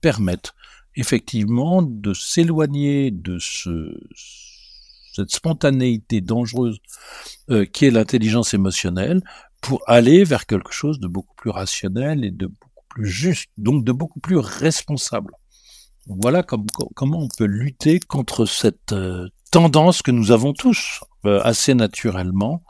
permettent 0.01 0.54
effectivement 0.95 1.82
de 1.82 2.13
s'éloigner 2.13 3.12
de 3.12 3.38
ce, 3.39 3.99
cette 5.15 5.32
spontanéité 5.32 6.21
dangereuse 6.21 6.80
euh, 7.49 7.65
qui 7.65 7.86
est 7.86 7.91
l'intelligence 7.91 8.54
émotionnelle 8.54 9.21
pour 9.62 9.82
aller 9.88 10.23
vers 10.23 10.45
quelque 10.45 10.71
chose 10.71 10.99
de 10.99 11.08
beaucoup 11.08 11.36
plus 11.36 11.49
rationnel 11.49 12.23
et 12.23 12.32
de 12.32 12.47
beaucoup 12.47 12.84
plus 12.89 13.08
juste, 13.08 13.49
donc 13.58 13.84
de 13.84 13.91
beaucoup 13.91 14.19
plus 14.19 14.38
responsable. 14.38 15.34
Voilà 16.08 16.43
comment 16.43 17.19
on 17.19 17.28
peut 17.36 17.45
lutter 17.45 17.99
contre 17.99 18.45
cette 18.45 18.93
euh, 18.93 19.28
tendance 19.51 20.01
que 20.01 20.12
nous 20.12 20.32
avons 20.32 20.54
tous 20.54 21.04
euh, 21.25 21.41
assez 21.43 21.73
naturellement 21.73 22.63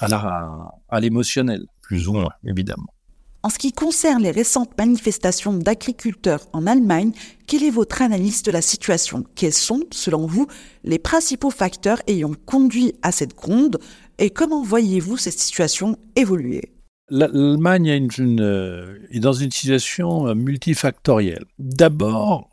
à 0.00 1.00
l'émotionnel, 1.00 1.66
plus 1.82 2.08
ou 2.08 2.14
moins, 2.14 2.32
évidemment. 2.44 2.94
En 3.42 3.48
ce 3.48 3.58
qui 3.58 3.72
concerne 3.72 4.22
les 4.22 4.32
récentes 4.32 4.76
manifestations 4.76 5.54
d'agriculteurs 5.54 6.46
en 6.52 6.66
Allemagne, 6.66 7.12
quelle 7.46 7.64
est 7.64 7.70
votre 7.70 8.02
analyse 8.02 8.42
de 8.42 8.50
la 8.50 8.60
situation? 8.60 9.24
Quels 9.34 9.54
sont, 9.54 9.84
selon 9.90 10.26
vous, 10.26 10.46
les 10.84 10.98
principaux 10.98 11.50
facteurs 11.50 12.02
ayant 12.06 12.32
conduit 12.44 12.92
à 13.00 13.12
cette 13.12 13.34
gronde? 13.34 13.78
Et 14.18 14.28
comment 14.28 14.62
voyez-vous 14.62 15.16
cette 15.16 15.38
situation 15.38 15.96
évoluer? 16.16 16.74
L'Allemagne 17.08 18.08
euh, 18.18 18.98
est 19.10 19.20
dans 19.20 19.32
une 19.32 19.50
situation 19.50 20.28
euh, 20.28 20.34
multifactorielle. 20.34 21.46
D'abord, 21.58 22.50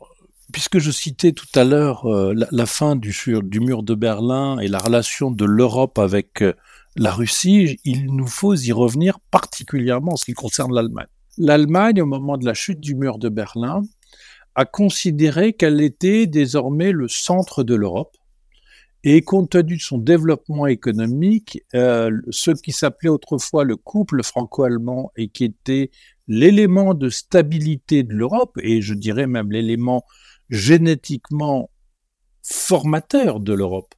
puisque 0.54 0.78
je 0.78 0.90
citais 0.90 1.32
tout 1.32 1.46
à 1.54 1.64
l'heure 1.64 2.06
euh, 2.06 2.32
la, 2.50 2.66
fin 2.66 2.96
du, 2.96 3.14
du, 3.42 3.60
mur 3.60 3.82
de 3.82 3.94
Berlin 3.94 4.58
et 4.58 4.68
la 4.68 4.78
relation 4.78 5.30
de 5.30 5.44
l'Europe 5.44 5.98
avec 5.98 6.42
la 6.98 7.12
Russie, 7.12 7.78
il 7.84 8.06
nous 8.06 8.26
faut 8.26 8.54
y 8.54 8.72
revenir 8.72 9.20
particulièrement 9.30 10.12
en 10.12 10.16
ce 10.16 10.24
qui 10.24 10.34
concerne 10.34 10.74
l'Allemagne. 10.74 11.06
L'Allemagne, 11.38 12.02
au 12.02 12.06
moment 12.06 12.36
de 12.36 12.44
la 12.44 12.54
chute 12.54 12.80
du 12.80 12.94
mur 12.96 13.18
de 13.18 13.28
Berlin, 13.28 13.82
a 14.56 14.64
considéré 14.64 15.52
qu'elle 15.52 15.80
était 15.80 16.26
désormais 16.26 16.90
le 16.90 17.06
centre 17.06 17.62
de 17.62 17.76
l'Europe. 17.76 18.16
Et 19.04 19.22
compte 19.22 19.50
tenu 19.50 19.76
de 19.76 19.80
son 19.80 19.98
développement 19.98 20.66
économique, 20.66 21.62
euh, 21.72 22.10
ce 22.30 22.50
qui 22.50 22.72
s'appelait 22.72 23.08
autrefois 23.08 23.62
le 23.62 23.76
couple 23.76 24.24
franco-allemand 24.24 25.12
et 25.16 25.28
qui 25.28 25.44
était 25.44 25.92
l'élément 26.26 26.94
de 26.94 27.08
stabilité 27.08 28.02
de 28.02 28.12
l'Europe, 28.12 28.58
et 28.60 28.82
je 28.82 28.94
dirais 28.94 29.28
même 29.28 29.52
l'élément 29.52 30.04
génétiquement 30.50 31.70
formateur 32.42 33.38
de 33.38 33.52
l'Europe, 33.52 33.94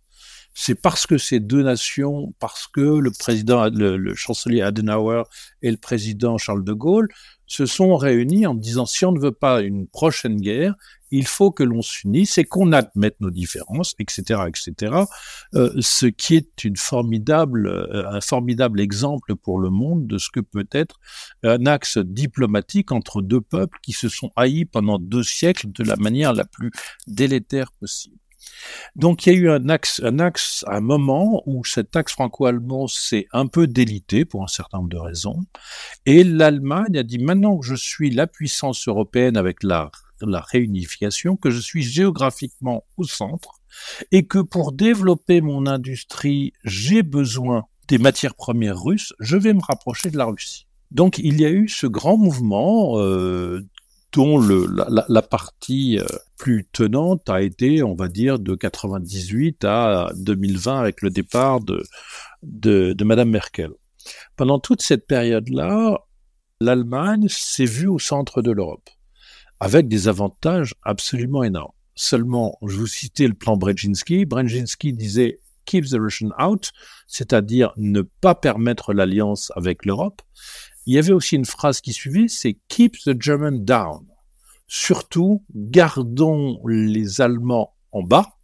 c'est 0.63 0.75
parce 0.75 1.07
que 1.07 1.17
ces 1.17 1.41
deux 1.41 1.63
nations, 1.63 2.35
parce 2.39 2.67
que 2.67 2.83
le 2.83 3.11
président, 3.11 3.71
le, 3.71 4.15
chancelier 4.15 4.61
Adenauer 4.61 5.23
et 5.63 5.71
le 5.71 5.79
président 5.79 6.37
Charles 6.37 6.65
de 6.65 6.75
Gaulle 6.75 7.09
se 7.47 7.65
sont 7.65 7.97
réunis 7.97 8.47
en 8.47 8.55
disant 8.55 8.85
si 8.85 9.07
on 9.07 9.13
ne 9.13 9.19
veut 9.19 9.33
pas 9.33 9.63
une 9.63 9.87
prochaine 9.87 10.39
guerre, 10.39 10.75
il 11.11 11.27
faut 11.27 11.51
que 11.51 11.63
l'on 11.63 11.81
s'unisse 11.81 12.37
et 12.37 12.45
qu'on 12.45 12.73
admette 12.73 13.19
nos 13.21 13.31
différences, 13.31 13.95
etc., 13.99 14.43
etc. 14.49 15.05
Euh, 15.55 15.73
ce 15.81 16.05
qui 16.05 16.37
est 16.37 16.67
euh, 16.67 18.05
un 18.11 18.21
formidable 18.21 18.81
exemple 18.83 19.37
pour 19.37 19.61
le 19.61 19.71
monde 19.71 20.07
de 20.07 20.19
ce 20.19 20.29
que 20.29 20.41
peut 20.41 20.69
être 20.73 21.01
un 21.43 21.65
axe 21.65 21.97
diplomatique 21.97 22.93
entre 22.93 23.23
deux 23.23 23.41
peuples 23.41 23.79
qui 23.83 23.93
se 23.93 24.11
sont 24.11 24.31
haïs 24.37 24.67
pendant 24.67 24.99
deux 24.99 25.23
siècles 25.23 25.73
de 25.73 25.85
la 25.85 25.97
manière 25.97 26.35
la 26.35 26.45
plus 26.45 26.71
délétère 27.07 27.73
possible. 27.73 28.20
Donc 28.97 29.27
il 29.27 29.33
y 29.33 29.37
a 29.37 29.39
eu 29.39 29.51
un 29.51 29.69
axe, 29.69 30.01
un 30.05 30.19
axe, 30.19 30.65
un 30.69 30.81
moment 30.81 31.43
où 31.47 31.65
cet 31.65 31.97
axe 31.97 32.13
franco-allemand 32.13 32.87
s'est 32.87 33.27
un 33.33 33.47
peu 33.47 33.67
délité 33.67 34.25
pour 34.25 34.43
un 34.43 34.49
certain 34.49 34.79
nombre 34.79 34.91
de 34.91 34.99
raisons, 34.99 35.45
et 36.07 36.25
l'Allemagne 36.25 36.97
a 36.99 37.03
dit 37.03 37.19
maintenant 37.19 37.59
que 37.59 37.67
je 37.67 37.75
suis 37.75 38.11
la 38.11 38.27
puissance 38.27 38.89
européenne 38.89 39.37
avec 39.37 39.63
la, 39.63 39.91
la 40.21 40.41
réunification, 40.41 41.37
que 41.37 41.51
je 41.51 41.61
suis 41.61 41.83
géographiquement 41.83 42.85
au 42.97 43.05
centre, 43.05 43.61
et 44.11 44.27
que 44.27 44.39
pour 44.39 44.73
développer 44.73 45.41
mon 45.41 45.67
industrie, 45.67 46.53
j'ai 46.65 47.03
besoin 47.03 47.67
des 47.89 47.99
matières 47.99 48.35
premières 48.35 48.81
russes, 48.81 49.15
je 49.21 49.37
vais 49.37 49.53
me 49.53 49.63
rapprocher 49.63 50.11
de 50.11 50.19
la 50.19 50.27
Russie. 50.27 50.67
Donc 50.91 51.19
il 51.19 51.41
y 51.41 51.45
a 51.45 51.51
eu 51.51 51.69
ce 51.69 51.87
grand 51.87 52.17
mouvement 52.17 52.99
euh, 52.99 53.65
dont 54.13 54.39
le, 54.39 54.67
la, 54.67 55.05
la, 55.09 55.23
partie 55.23 55.99
euh, 55.99 56.05
plus 56.37 56.67
tenante 56.73 57.29
a 57.31 57.43
été, 57.43 57.83
on 57.83 57.95
va 57.95 58.09
dire, 58.09 58.39
de 58.39 58.55
98 58.55 59.65
à 59.65 60.11
2020 60.17 60.81
avec 60.81 61.03
le 61.03 61.11
départ 61.11 61.61
de, 61.61 61.83
de, 62.43 62.93
de 62.93 63.05
Madame 63.05 63.31
Merkel. 63.31 63.71
Pendant 64.37 64.59
toute 64.59 64.83
cette 64.83 65.07
période-là, 65.07 65.99
l'Allemagne 66.61 67.29
s'est 67.29 67.65
vue 67.65 67.89
au 67.89 67.99
centre 67.99 68.43
de 68.43 68.51
l'Europe, 68.51 68.91
avec 69.61 69.89
des 69.89 70.09
avantages 70.09 70.75
absolument 70.83 71.43
énormes. 71.43 71.73
Seulement, 71.95 72.59
je 72.67 72.77
vous 72.77 72.87
citais 72.87 73.29
le 73.29 73.35
plan 73.35 73.57
Brzezinski. 73.57 74.25
Brzezinski 74.25 74.93
disait 74.93 75.39
keep 75.67 75.85
the 75.85 75.99
Russian 75.99 76.31
out, 76.41 76.73
c'est-à-dire 77.07 77.73
ne 77.77 78.03
pas 78.03 78.35
permettre 78.35 78.93
l'alliance 78.93 79.53
avec 79.55 79.85
l'Europe. 79.85 80.23
Il 80.87 80.95
y 80.95 80.99
avait 80.99 81.13
aussi 81.13 81.37
une 81.37 81.45
phrase 81.45 81.81
qui 81.81 81.93
suivait, 81.93 82.29
c'est 82.29 82.59
keep 82.69 82.97
the 83.05 83.21
German 83.21 83.65
down. 83.65 84.07
Surtout, 84.67 85.45
gardons 85.55 86.61
les 86.67 87.21
Allemands 87.21 87.75
en 87.93 88.03
bas, 88.03 88.37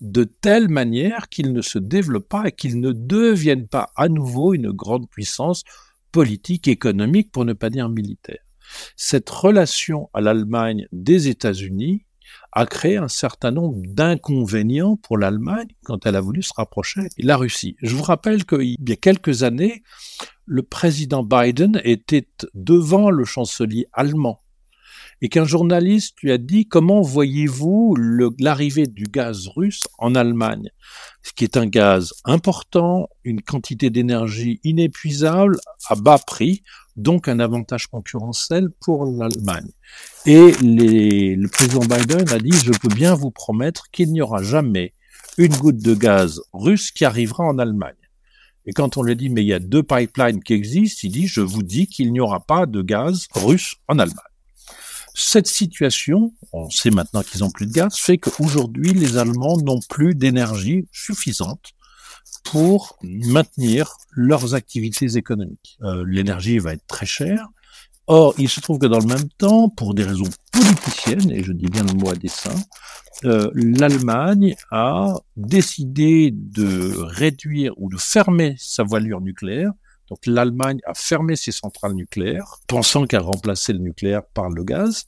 de 0.00 0.24
telle 0.24 0.68
manière 0.68 1.28
qu'ils 1.28 1.52
ne 1.52 1.62
se 1.62 1.78
développent 1.78 2.28
pas 2.28 2.48
et 2.48 2.52
qu'ils 2.52 2.80
ne 2.80 2.92
deviennent 2.92 3.68
pas 3.68 3.90
à 3.96 4.08
nouveau 4.08 4.54
une 4.54 4.70
grande 4.70 5.08
puissance 5.08 5.64
politique, 6.12 6.68
économique, 6.68 7.32
pour 7.32 7.44
ne 7.44 7.54
pas 7.54 7.70
dire 7.70 7.88
militaire. 7.88 8.44
Cette 8.96 9.28
relation 9.28 10.10
à 10.14 10.20
l'Allemagne 10.20 10.86
des 10.92 11.28
États-Unis 11.28 12.04
a 12.52 12.66
créé 12.66 12.96
un 12.96 13.08
certain 13.08 13.50
nombre 13.50 13.80
d'inconvénients 13.84 14.96
pour 14.96 15.18
l'Allemagne 15.18 15.68
quand 15.84 16.06
elle 16.06 16.16
a 16.16 16.20
voulu 16.20 16.42
se 16.42 16.52
rapprocher 16.54 17.02
de 17.02 17.26
la 17.26 17.36
Russie. 17.36 17.76
Je 17.82 17.94
vous 17.94 18.02
rappelle 18.02 18.44
qu'il 18.44 18.76
y 18.78 18.92
a 18.92 18.96
quelques 18.96 19.42
années, 19.42 19.82
le 20.46 20.62
président 20.62 21.22
Biden 21.22 21.80
était 21.84 22.28
devant 22.54 23.10
le 23.10 23.24
chancelier 23.24 23.86
allemand 23.92 24.40
et 25.24 25.30
qu'un 25.30 25.46
journaliste 25.46 26.20
lui 26.22 26.32
a 26.32 26.36
dit 26.36 26.66
comment 26.66 27.00
voyez-vous 27.00 27.96
l'arrivée 28.38 28.86
du 28.86 29.04
gaz 29.04 29.48
russe 29.56 29.88
en 29.96 30.14
Allemagne, 30.14 30.68
ce 31.22 31.32
qui 31.32 31.44
est 31.44 31.56
un 31.56 31.64
gaz 31.64 32.12
important, 32.26 33.08
une 33.24 33.40
quantité 33.40 33.88
d'énergie 33.88 34.60
inépuisable 34.64 35.56
à 35.88 35.94
bas 35.94 36.18
prix, 36.18 36.62
donc 36.96 37.26
un 37.26 37.38
avantage 37.38 37.86
concurrentiel 37.86 38.68
pour 38.82 39.06
l'Allemagne. 39.06 39.70
Et 40.26 40.52
le 40.60 41.48
président 41.48 41.80
Biden 41.80 42.28
a 42.28 42.38
dit, 42.38 42.52
je 42.62 42.72
peux 42.72 42.94
bien 42.94 43.14
vous 43.14 43.30
promettre 43.30 43.90
qu'il 43.90 44.12
n'y 44.12 44.20
aura 44.20 44.42
jamais 44.42 44.92
une 45.38 45.56
goutte 45.56 45.82
de 45.82 45.94
gaz 45.94 46.42
russe 46.52 46.90
qui 46.90 47.06
arrivera 47.06 47.44
en 47.44 47.58
Allemagne. 47.58 47.94
Et 48.66 48.74
quand 48.74 48.98
on 48.98 49.02
lui 49.02 49.16
dit, 49.16 49.30
mais 49.30 49.42
il 49.42 49.48
y 49.48 49.54
a 49.54 49.58
deux 49.58 49.82
pipelines 49.82 50.42
qui 50.42 50.52
existent, 50.52 51.00
il 51.04 51.12
dit, 51.12 51.28
je 51.28 51.40
vous 51.40 51.62
dis 51.62 51.86
qu'il 51.86 52.12
n'y 52.12 52.20
aura 52.20 52.40
pas 52.40 52.66
de 52.66 52.82
gaz 52.82 53.26
russe 53.34 53.76
en 53.88 53.98
Allemagne. 53.98 54.33
Cette 55.14 55.46
situation, 55.46 56.34
on 56.52 56.68
sait 56.70 56.90
maintenant 56.90 57.22
qu'ils 57.22 57.44
ont 57.44 57.50
plus 57.50 57.66
de 57.66 57.72
gaz, 57.72 57.96
fait 57.96 58.18
qu'aujourd'hui, 58.18 58.92
les 58.92 59.16
Allemands 59.16 59.58
n'ont 59.58 59.80
plus 59.88 60.16
d'énergie 60.16 60.88
suffisante 60.90 61.70
pour 62.42 62.98
maintenir 63.02 63.96
leurs 64.10 64.54
activités 64.54 65.16
économiques. 65.16 65.78
Euh, 65.82 66.04
l'énergie 66.06 66.58
va 66.58 66.72
être 66.72 66.86
très 66.86 67.06
chère. 67.06 67.48
Or, 68.06 68.34
il 68.38 68.48
se 68.48 68.60
trouve 68.60 68.78
que 68.78 68.86
dans 68.86 68.98
le 68.98 69.06
même 69.06 69.28
temps, 69.38 69.68
pour 69.68 69.94
des 69.94 70.04
raisons 70.04 70.28
politiciennes, 70.52 71.30
et 71.30 71.42
je 71.42 71.52
dis 71.52 71.66
bien 71.66 71.84
le 71.84 71.94
mot 71.94 72.10
à 72.10 72.14
dessein, 72.14 72.54
euh, 73.24 73.50
l'Allemagne 73.54 74.56
a 74.70 75.14
décidé 75.36 76.30
de 76.32 76.92
réduire 76.98 77.72
ou 77.76 77.88
de 77.88 77.96
fermer 77.96 78.56
sa 78.58 78.82
voilure 78.82 79.20
nucléaire. 79.20 79.70
Donc 80.08 80.26
l'Allemagne 80.26 80.80
a 80.86 80.94
fermé 80.94 81.36
ses 81.36 81.52
centrales 81.52 81.94
nucléaires, 81.94 82.60
pensant 82.66 83.06
qu'elle 83.06 83.22
remplaçait 83.22 83.72
le 83.72 83.78
nucléaire 83.78 84.24
par 84.34 84.50
le 84.50 84.64
gaz 84.64 85.06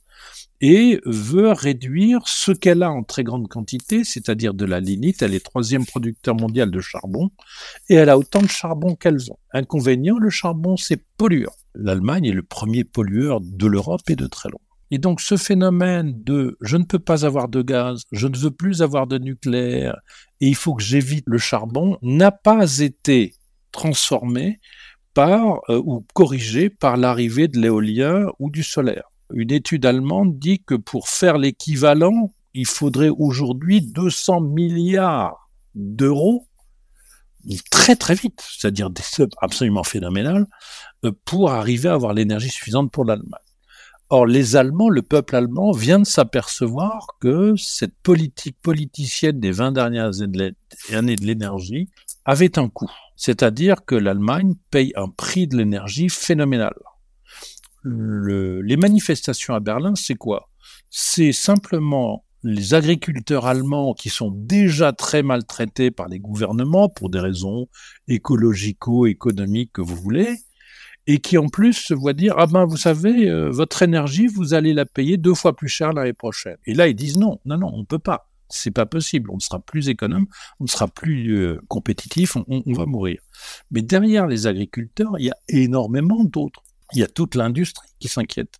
et 0.59 0.99
veut 1.05 1.51
réduire 1.51 2.21
ce 2.25 2.51
qu'elle 2.51 2.81
a 2.81 2.89
en 2.89 3.03
très 3.03 3.23
grande 3.23 3.47
quantité, 3.47 4.03
c'est-à-dire 4.03 4.53
de 4.53 4.65
la 4.65 4.79
lignite. 4.79 5.21
Elle 5.21 5.35
est 5.35 5.45
troisième 5.45 5.85
producteur 5.85 6.35
mondial 6.35 6.71
de 6.71 6.79
charbon 6.79 7.29
et 7.89 7.95
elle 7.95 8.09
a 8.09 8.17
autant 8.17 8.41
de 8.41 8.47
charbon 8.47 8.95
qu'elles 8.95 9.31
ont. 9.31 9.37
Inconvénient, 9.51 10.17
le 10.17 10.31
charbon, 10.31 10.75
c'est 10.75 11.03
polluant. 11.17 11.53
L'Allemagne 11.75 12.25
est 12.25 12.31
le 12.31 12.43
premier 12.43 12.83
pollueur 12.83 13.39
de 13.41 13.67
l'Europe 13.67 14.09
et 14.09 14.15
de 14.15 14.25
très 14.25 14.49
loin. 14.49 14.59
Et 14.89 14.97
donc 14.97 15.21
ce 15.21 15.35
phénomène 15.35 16.13
de 16.23 16.57
je 16.61 16.77
ne 16.77 16.85
peux 16.85 16.99
pas 16.99 17.25
avoir 17.25 17.49
de 17.49 17.61
gaz, 17.61 18.03
je 18.11 18.27
ne 18.27 18.37
veux 18.37 18.51
plus 18.51 18.81
avoir 18.81 19.05
de 19.05 19.17
nucléaire 19.17 19.99
et 20.39 20.47
il 20.47 20.55
faut 20.55 20.75
que 20.75 20.83
j'évite 20.83 21.25
le 21.27 21.37
charbon 21.37 21.97
n'a 22.01 22.31
pas 22.31 22.79
été 22.79 23.33
transformé 23.73 24.59
euh, 25.17 25.81
ou 25.83 26.05
corrigé 26.13 26.69
par 26.69 26.97
l'arrivée 26.97 27.47
de 27.47 27.59
l'éolien 27.59 28.27
ou 28.39 28.49
du 28.49 28.63
solaire. 28.63 29.11
Une 29.33 29.51
étude 29.51 29.85
allemande 29.85 30.37
dit 30.37 30.63
que 30.63 30.75
pour 30.75 31.09
faire 31.09 31.37
l'équivalent, 31.37 32.31
il 32.53 32.65
faudrait 32.65 33.09
aujourd'hui 33.09 33.81
200 33.81 34.41
milliards 34.41 35.49
d'euros 35.75 36.47
très 37.71 37.95
très 37.95 38.15
vite, 38.15 38.43
c'est-à-dire 38.47 38.89
des 38.89 39.03
absolument 39.41 39.83
phénoménales, 39.83 40.47
euh, 41.05 41.11
pour 41.25 41.51
arriver 41.51 41.89
à 41.89 41.93
avoir 41.93 42.13
l'énergie 42.13 42.49
suffisante 42.49 42.91
pour 42.91 43.05
l'Allemagne. 43.05 43.41
Or, 44.09 44.25
les 44.25 44.55
Allemands, 44.55 44.89
le 44.89 45.01
peuple 45.01 45.35
allemand 45.35 45.71
vient 45.71 45.99
de 45.99 46.05
s'apercevoir 46.05 47.07
que 47.19 47.55
cette 47.57 47.95
politique 48.03 48.55
politicienne 48.61 49.39
des 49.39 49.51
20 49.51 49.73
dernières 49.73 50.21
années 50.21 51.15
de 51.15 51.25
l'énergie 51.25 51.89
avait 52.23 52.57
un 52.57 52.69
coût. 52.69 52.91
C'est-à-dire 53.17 53.83
que 53.85 53.95
l'Allemagne 53.95 54.53
paye 54.71 54.93
un 54.95 55.09
prix 55.09 55.47
de 55.47 55.57
l'énergie 55.57 56.07
phénoménal. 56.07 56.75
Les 57.83 58.77
manifestations 58.77 59.53
à 59.53 59.59
Berlin, 59.59 59.95
c'est 59.95 60.15
quoi? 60.15 60.49
C'est 60.89 61.33
simplement 61.33 62.23
les 62.43 62.73
agriculteurs 62.73 63.45
allemands 63.45 63.93
qui 63.93 64.09
sont 64.09 64.31
déjà 64.31 64.93
très 64.93 65.23
maltraités 65.23 65.91
par 65.91 66.07
les 66.07 66.19
gouvernements 66.19 66.89
pour 66.89 67.09
des 67.09 67.19
raisons 67.19 67.67
écologico-économiques 68.07 69.73
que 69.73 69.81
vous 69.81 69.95
voulez, 69.95 70.37
et 71.07 71.19
qui 71.19 71.37
en 71.37 71.47
plus 71.47 71.73
se 71.73 71.93
voient 71.93 72.13
dire 72.13 72.35
ah 72.37 72.47
ben 72.47 72.65
vous 72.65 72.77
savez 72.77 73.29
euh, 73.29 73.49
votre 73.49 73.81
énergie 73.81 74.27
vous 74.27 74.53
allez 74.53 74.73
la 74.73 74.85
payer 74.85 75.17
deux 75.17 75.33
fois 75.33 75.55
plus 75.55 75.69
cher 75.69 75.93
l'année 75.93 76.13
prochaine. 76.13 76.57
Et 76.65 76.73
là 76.73 76.87
ils 76.87 76.95
disent 76.95 77.17
non 77.17 77.39
non 77.45 77.57
non 77.57 77.71
on 77.73 77.79
ne 77.79 77.85
peut 77.85 77.99
pas 77.99 78.29
c'est 78.49 78.71
pas 78.71 78.85
possible 78.85 79.29
on 79.31 79.35
ne 79.35 79.41
sera 79.41 79.59
plus 79.59 79.89
économe 79.89 80.27
on 80.59 80.65
ne 80.65 80.69
sera 80.69 80.87
plus 80.87 81.35
euh, 81.35 81.59
compétitif 81.67 82.35
on, 82.35 82.73
va 82.73 82.85
mourir. 82.85 83.19
Mais 83.71 83.81
derrière 83.81 84.27
les 84.27 84.47
agriculteurs 84.47 85.19
il 85.19 85.25
y 85.25 85.31
a 85.31 85.37
énormément 85.49 86.23
d'autres 86.23 86.63
il 86.93 86.99
y 86.99 87.03
a 87.03 87.07
toute 87.07 87.35
l'industrie 87.35 87.89
qui 87.99 88.07
s'inquiète. 88.07 88.59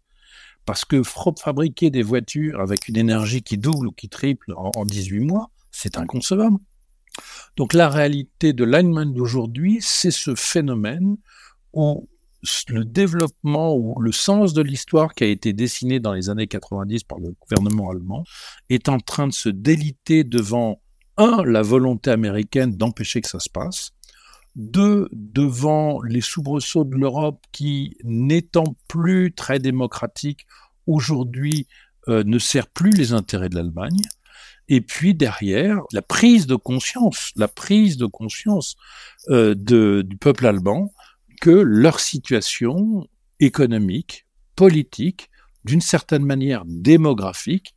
Parce 0.66 0.84
que 0.84 1.02
fabriquer 1.04 1.90
des 1.90 2.04
voitures 2.04 2.60
avec 2.60 2.90
une 2.90 2.98
énergie 2.98 3.42
qui 3.42 3.58
double 3.58 3.88
ou 3.88 3.92
qui 3.92 4.10
triple 4.10 4.54
en, 4.58 4.86
18 4.86 5.20
mois, 5.22 5.50
c'est 5.72 5.98
inconcevable. 5.98 6.58
Donc 7.56 7.74
la 7.74 7.90
réalité 7.90 8.54
de 8.54 8.66
l'Allemagne 8.66 9.14
d'aujourd'hui, 9.14 9.78
c'est 9.82 10.12
ce 10.12 10.36
phénomène 10.36 11.16
où 11.74 12.10
le 12.70 12.86
développement 12.86 13.76
ou 13.76 14.00
le 14.00 14.12
sens 14.12 14.54
de 14.54 14.62
l'histoire 14.62 15.14
qui 15.14 15.24
a 15.24 15.28
été 15.28 15.54
dessiné 15.54 16.00
dans 16.00 16.14
les 16.14 16.30
années 16.30 16.48
90 16.48 17.04
par 17.04 17.20
le 17.20 17.34
gouvernement 17.42 17.90
allemand 17.90 18.24
est 18.70 18.90
en 18.90 19.00
train 19.00 19.28
de 19.28 19.34
se 19.34 19.50
déliter 19.50 20.24
devant, 20.24 20.82
un, 21.18 21.44
la 21.44 21.62
volonté 21.62 22.12
américaine 22.12 22.76
d'empêcher 22.76 23.22
que 23.22 23.28
ça 23.28 23.40
se 23.40 23.50
passe, 23.50 23.92
deux, 24.56 25.08
devant 25.12 26.02
les 26.02 26.22
soubresauts 26.22 26.84
de 26.84 26.96
l'Europe 26.96 27.44
qui, 27.52 27.96
n'étant 28.04 28.76
plus 28.88 29.34
très 29.34 29.60
démocratique, 29.60 30.46
aujourd'hui 30.88 31.68
euh, 32.08 32.24
ne 32.24 32.40
sert 32.40 32.68
plus 32.68 32.92
les 32.92 33.14
intérêts 33.14 33.50
de 33.50 33.56
l'Allemagne. 33.56 34.02
Et 34.70 34.82
puis 34.82 35.14
derrière, 35.14 35.82
la 35.94 36.02
prise 36.02 36.46
de 36.46 36.56
conscience, 36.56 37.32
la 37.36 37.48
prise 37.48 37.98
de 37.98 38.06
conscience 38.06 38.76
euh, 39.30 39.56
du 39.56 40.18
peuple 40.18 40.46
allemand 40.46 40.94
que 41.42 41.50
leur 41.50 42.00
situation 42.00 43.08
économique, 43.40 44.26
politique, 44.56 45.30
d'une 45.66 45.82
certaine 45.82 46.26
manière 46.26 46.64
démographique, 46.66 47.76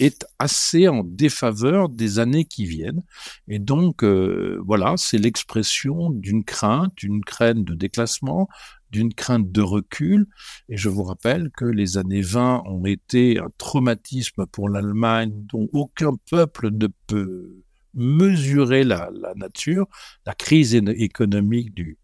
est 0.00 0.26
assez 0.38 0.88
en 0.88 1.04
défaveur 1.04 1.90
des 1.90 2.18
années 2.18 2.46
qui 2.46 2.64
viennent. 2.64 3.02
Et 3.48 3.58
donc, 3.58 4.02
euh, 4.02 4.58
voilà, 4.64 4.94
c'est 4.96 5.18
l'expression 5.18 6.10
d'une 6.10 6.42
crainte, 6.42 6.92
d'une 6.96 7.22
crainte 7.22 7.64
de 7.64 7.74
déclassement, 7.74 8.48
d'une 8.90 9.12
crainte 9.12 9.52
de 9.52 9.60
recul. 9.60 10.26
Et 10.70 10.78
je 10.78 10.88
vous 10.88 11.02
rappelle 11.02 11.50
que 11.54 11.66
les 11.66 11.98
années 11.98 12.22
20 12.22 12.62
ont 12.64 12.86
été 12.86 13.38
un 13.38 13.50
traumatisme 13.58 14.46
pour 14.46 14.70
l'Allemagne 14.70 15.32
dont 15.34 15.68
aucun 15.72 16.16
peuple 16.30 16.70
ne 16.70 16.88
peut 17.06 17.62
mesurer 17.92 18.84
la, 18.84 19.10
la 19.12 19.34
nature. 19.34 19.86
La 20.24 20.34
crise 20.34 20.74
économique 20.74 21.74
du, 21.74 21.98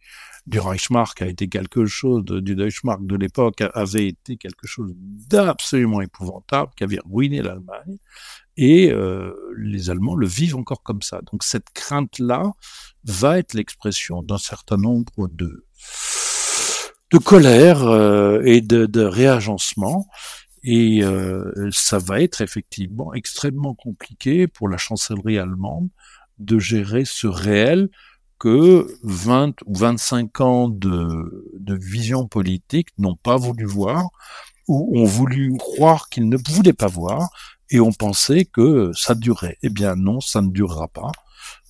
du 0.47 0.61
Reichsmark 0.61 1.21
a 1.23 1.27
été 1.27 1.49
quelque 1.49 1.87
chose, 1.87 2.25
du 2.25 2.55
Deutschmark 2.55 3.05
de 3.05 3.17
l'époque 3.17 3.63
avait 3.75 4.07
été 4.07 4.37
quelque 4.37 4.67
chose 4.67 4.93
d'absolument 4.97 6.01
épouvantable, 6.01 6.71
qui 6.77 6.85
avait 6.85 7.01
ruiné 7.11 7.43
l'Allemagne. 7.43 7.99
Et 8.57 8.91
euh, 8.91 9.33
les 9.57 9.91
Allemands 9.91 10.15
le 10.15 10.27
vivent 10.27 10.57
encore 10.57 10.83
comme 10.83 11.03
ça. 11.03 11.21
Donc 11.31 11.43
cette 11.43 11.71
crainte-là 11.75 12.53
va 13.05 13.39
être 13.39 13.55
l'expression 13.55 14.23
d'un 14.23 14.39
certain 14.39 14.77
nombre 14.77 15.29
de, 15.29 15.67
de 17.11 17.19
colère 17.19 17.83
euh, 17.83 18.41
et 18.45 18.61
de, 18.61 18.87
de 18.87 19.03
réagencement. 19.03 20.07
Et 20.63 21.03
euh, 21.03 21.71
ça 21.71 21.99
va 21.99 22.21
être 22.21 22.41
effectivement 22.41 23.15
extrêmement 23.15 23.75
compliqué 23.75 24.47
pour 24.47 24.69
la 24.69 24.79
chancellerie 24.79 25.39
allemande 25.39 25.89
de 26.39 26.59
gérer 26.59 27.05
ce 27.05 27.27
réel 27.27 27.89
que 28.39 28.87
20 29.03 29.63
ou 29.67 29.75
25 29.75 30.41
ans 30.41 30.69
de, 30.69 31.51
de 31.59 31.75
vision 31.75 32.27
politique 32.27 32.89
n'ont 32.99 33.17
pas 33.17 33.37
voulu 33.37 33.65
voir, 33.65 34.09
ou 34.69 34.99
ont 34.99 35.05
voulu 35.05 35.57
croire 35.59 36.09
qu'ils 36.09 36.29
ne 36.29 36.37
voulaient 36.37 36.73
pas 36.73 36.89
voir, 36.89 37.29
et 37.71 37.81
ont 37.81 37.93
pensé 37.93 38.45
que 38.45 38.93
ça 38.95 39.15
durait. 39.15 39.59
Eh 39.63 39.71
bien 39.71 39.97
non, 39.97 40.21
ça 40.21 40.41
ne 40.43 40.51
durera 40.51 40.89
pas. 40.89 41.11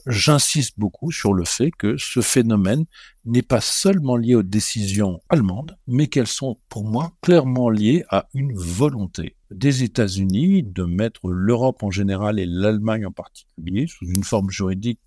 J'insiste 0.06 0.74
beaucoup 0.78 1.10
sur 1.10 1.32
le 1.32 1.44
fait 1.44 1.70
que 1.72 1.96
ce 1.96 2.20
phénomène 2.20 2.84
n'est 3.24 3.42
pas 3.42 3.60
seulement 3.60 4.16
lié 4.16 4.36
aux 4.36 4.44
décisions 4.44 5.20
allemandes, 5.28 5.76
mais 5.88 6.06
qu'elles 6.06 6.28
sont 6.28 6.58
pour 6.68 6.84
moi 6.84 7.12
clairement 7.22 7.70
liées 7.70 8.04
à 8.10 8.26
une 8.32 8.54
volonté 8.54 9.35
des 9.50 9.82
États-Unis 9.82 10.62
de 10.62 10.84
mettre 10.84 11.28
l'Europe 11.28 11.82
en 11.82 11.90
général 11.90 12.38
et 12.38 12.46
l'Allemagne 12.46 13.06
en 13.06 13.12
particulier 13.12 13.86
sous 13.86 14.06
une 14.06 14.24
forme 14.24 14.50
juridique 14.50 15.00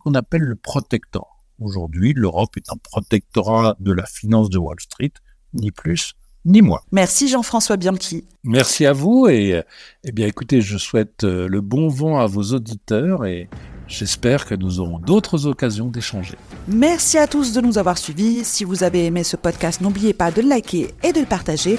qu'on 0.00 0.14
appelle 0.14 0.42
le 0.42 0.56
protectorat. 0.56 1.28
Aujourd'hui, 1.60 2.12
l'Europe 2.14 2.56
est 2.56 2.70
un 2.70 2.76
protectorat 2.76 3.76
de 3.80 3.92
la 3.92 4.06
finance 4.06 4.50
de 4.50 4.58
Wall 4.58 4.80
Street, 4.80 5.12
ni 5.54 5.70
plus 5.70 6.14
ni 6.44 6.60
moins. 6.60 6.80
Merci 6.92 7.28
Jean-François 7.28 7.78
Bianchi. 7.78 8.24
Merci 8.42 8.84
à 8.84 8.92
vous 8.92 9.28
et 9.28 9.62
eh 10.02 10.12
bien 10.12 10.26
écoutez, 10.26 10.60
je 10.60 10.76
souhaite 10.76 11.24
euh, 11.24 11.48
le 11.48 11.62
bon 11.62 11.88
vent 11.88 12.18
à 12.18 12.26
vos 12.26 12.42
auditeurs 12.52 13.24
et 13.24 13.48
J'espère 13.86 14.46
que 14.46 14.54
nous 14.54 14.80
aurons 14.80 14.98
d'autres 14.98 15.46
occasions 15.46 15.88
d'échanger. 15.88 16.36
Merci 16.68 17.18
à 17.18 17.26
tous 17.26 17.52
de 17.52 17.60
nous 17.60 17.76
avoir 17.78 17.98
suivis. 17.98 18.44
Si 18.44 18.64
vous 18.64 18.82
avez 18.82 19.04
aimé 19.06 19.24
ce 19.24 19.36
podcast, 19.36 19.80
n'oubliez 19.80 20.14
pas 20.14 20.30
de 20.30 20.40
le 20.40 20.48
liker 20.48 20.94
et 21.02 21.12
de 21.12 21.20
le 21.20 21.26
partager. 21.26 21.78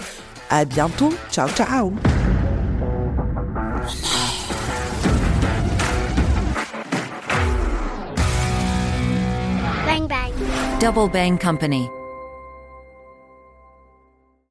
À 0.50 0.66
bientôt. 0.66 1.14
Ciao, 1.32 1.50
ciao. 1.50 1.94
Double 10.80 11.10
Bang 11.10 11.38
Company. 11.40 11.90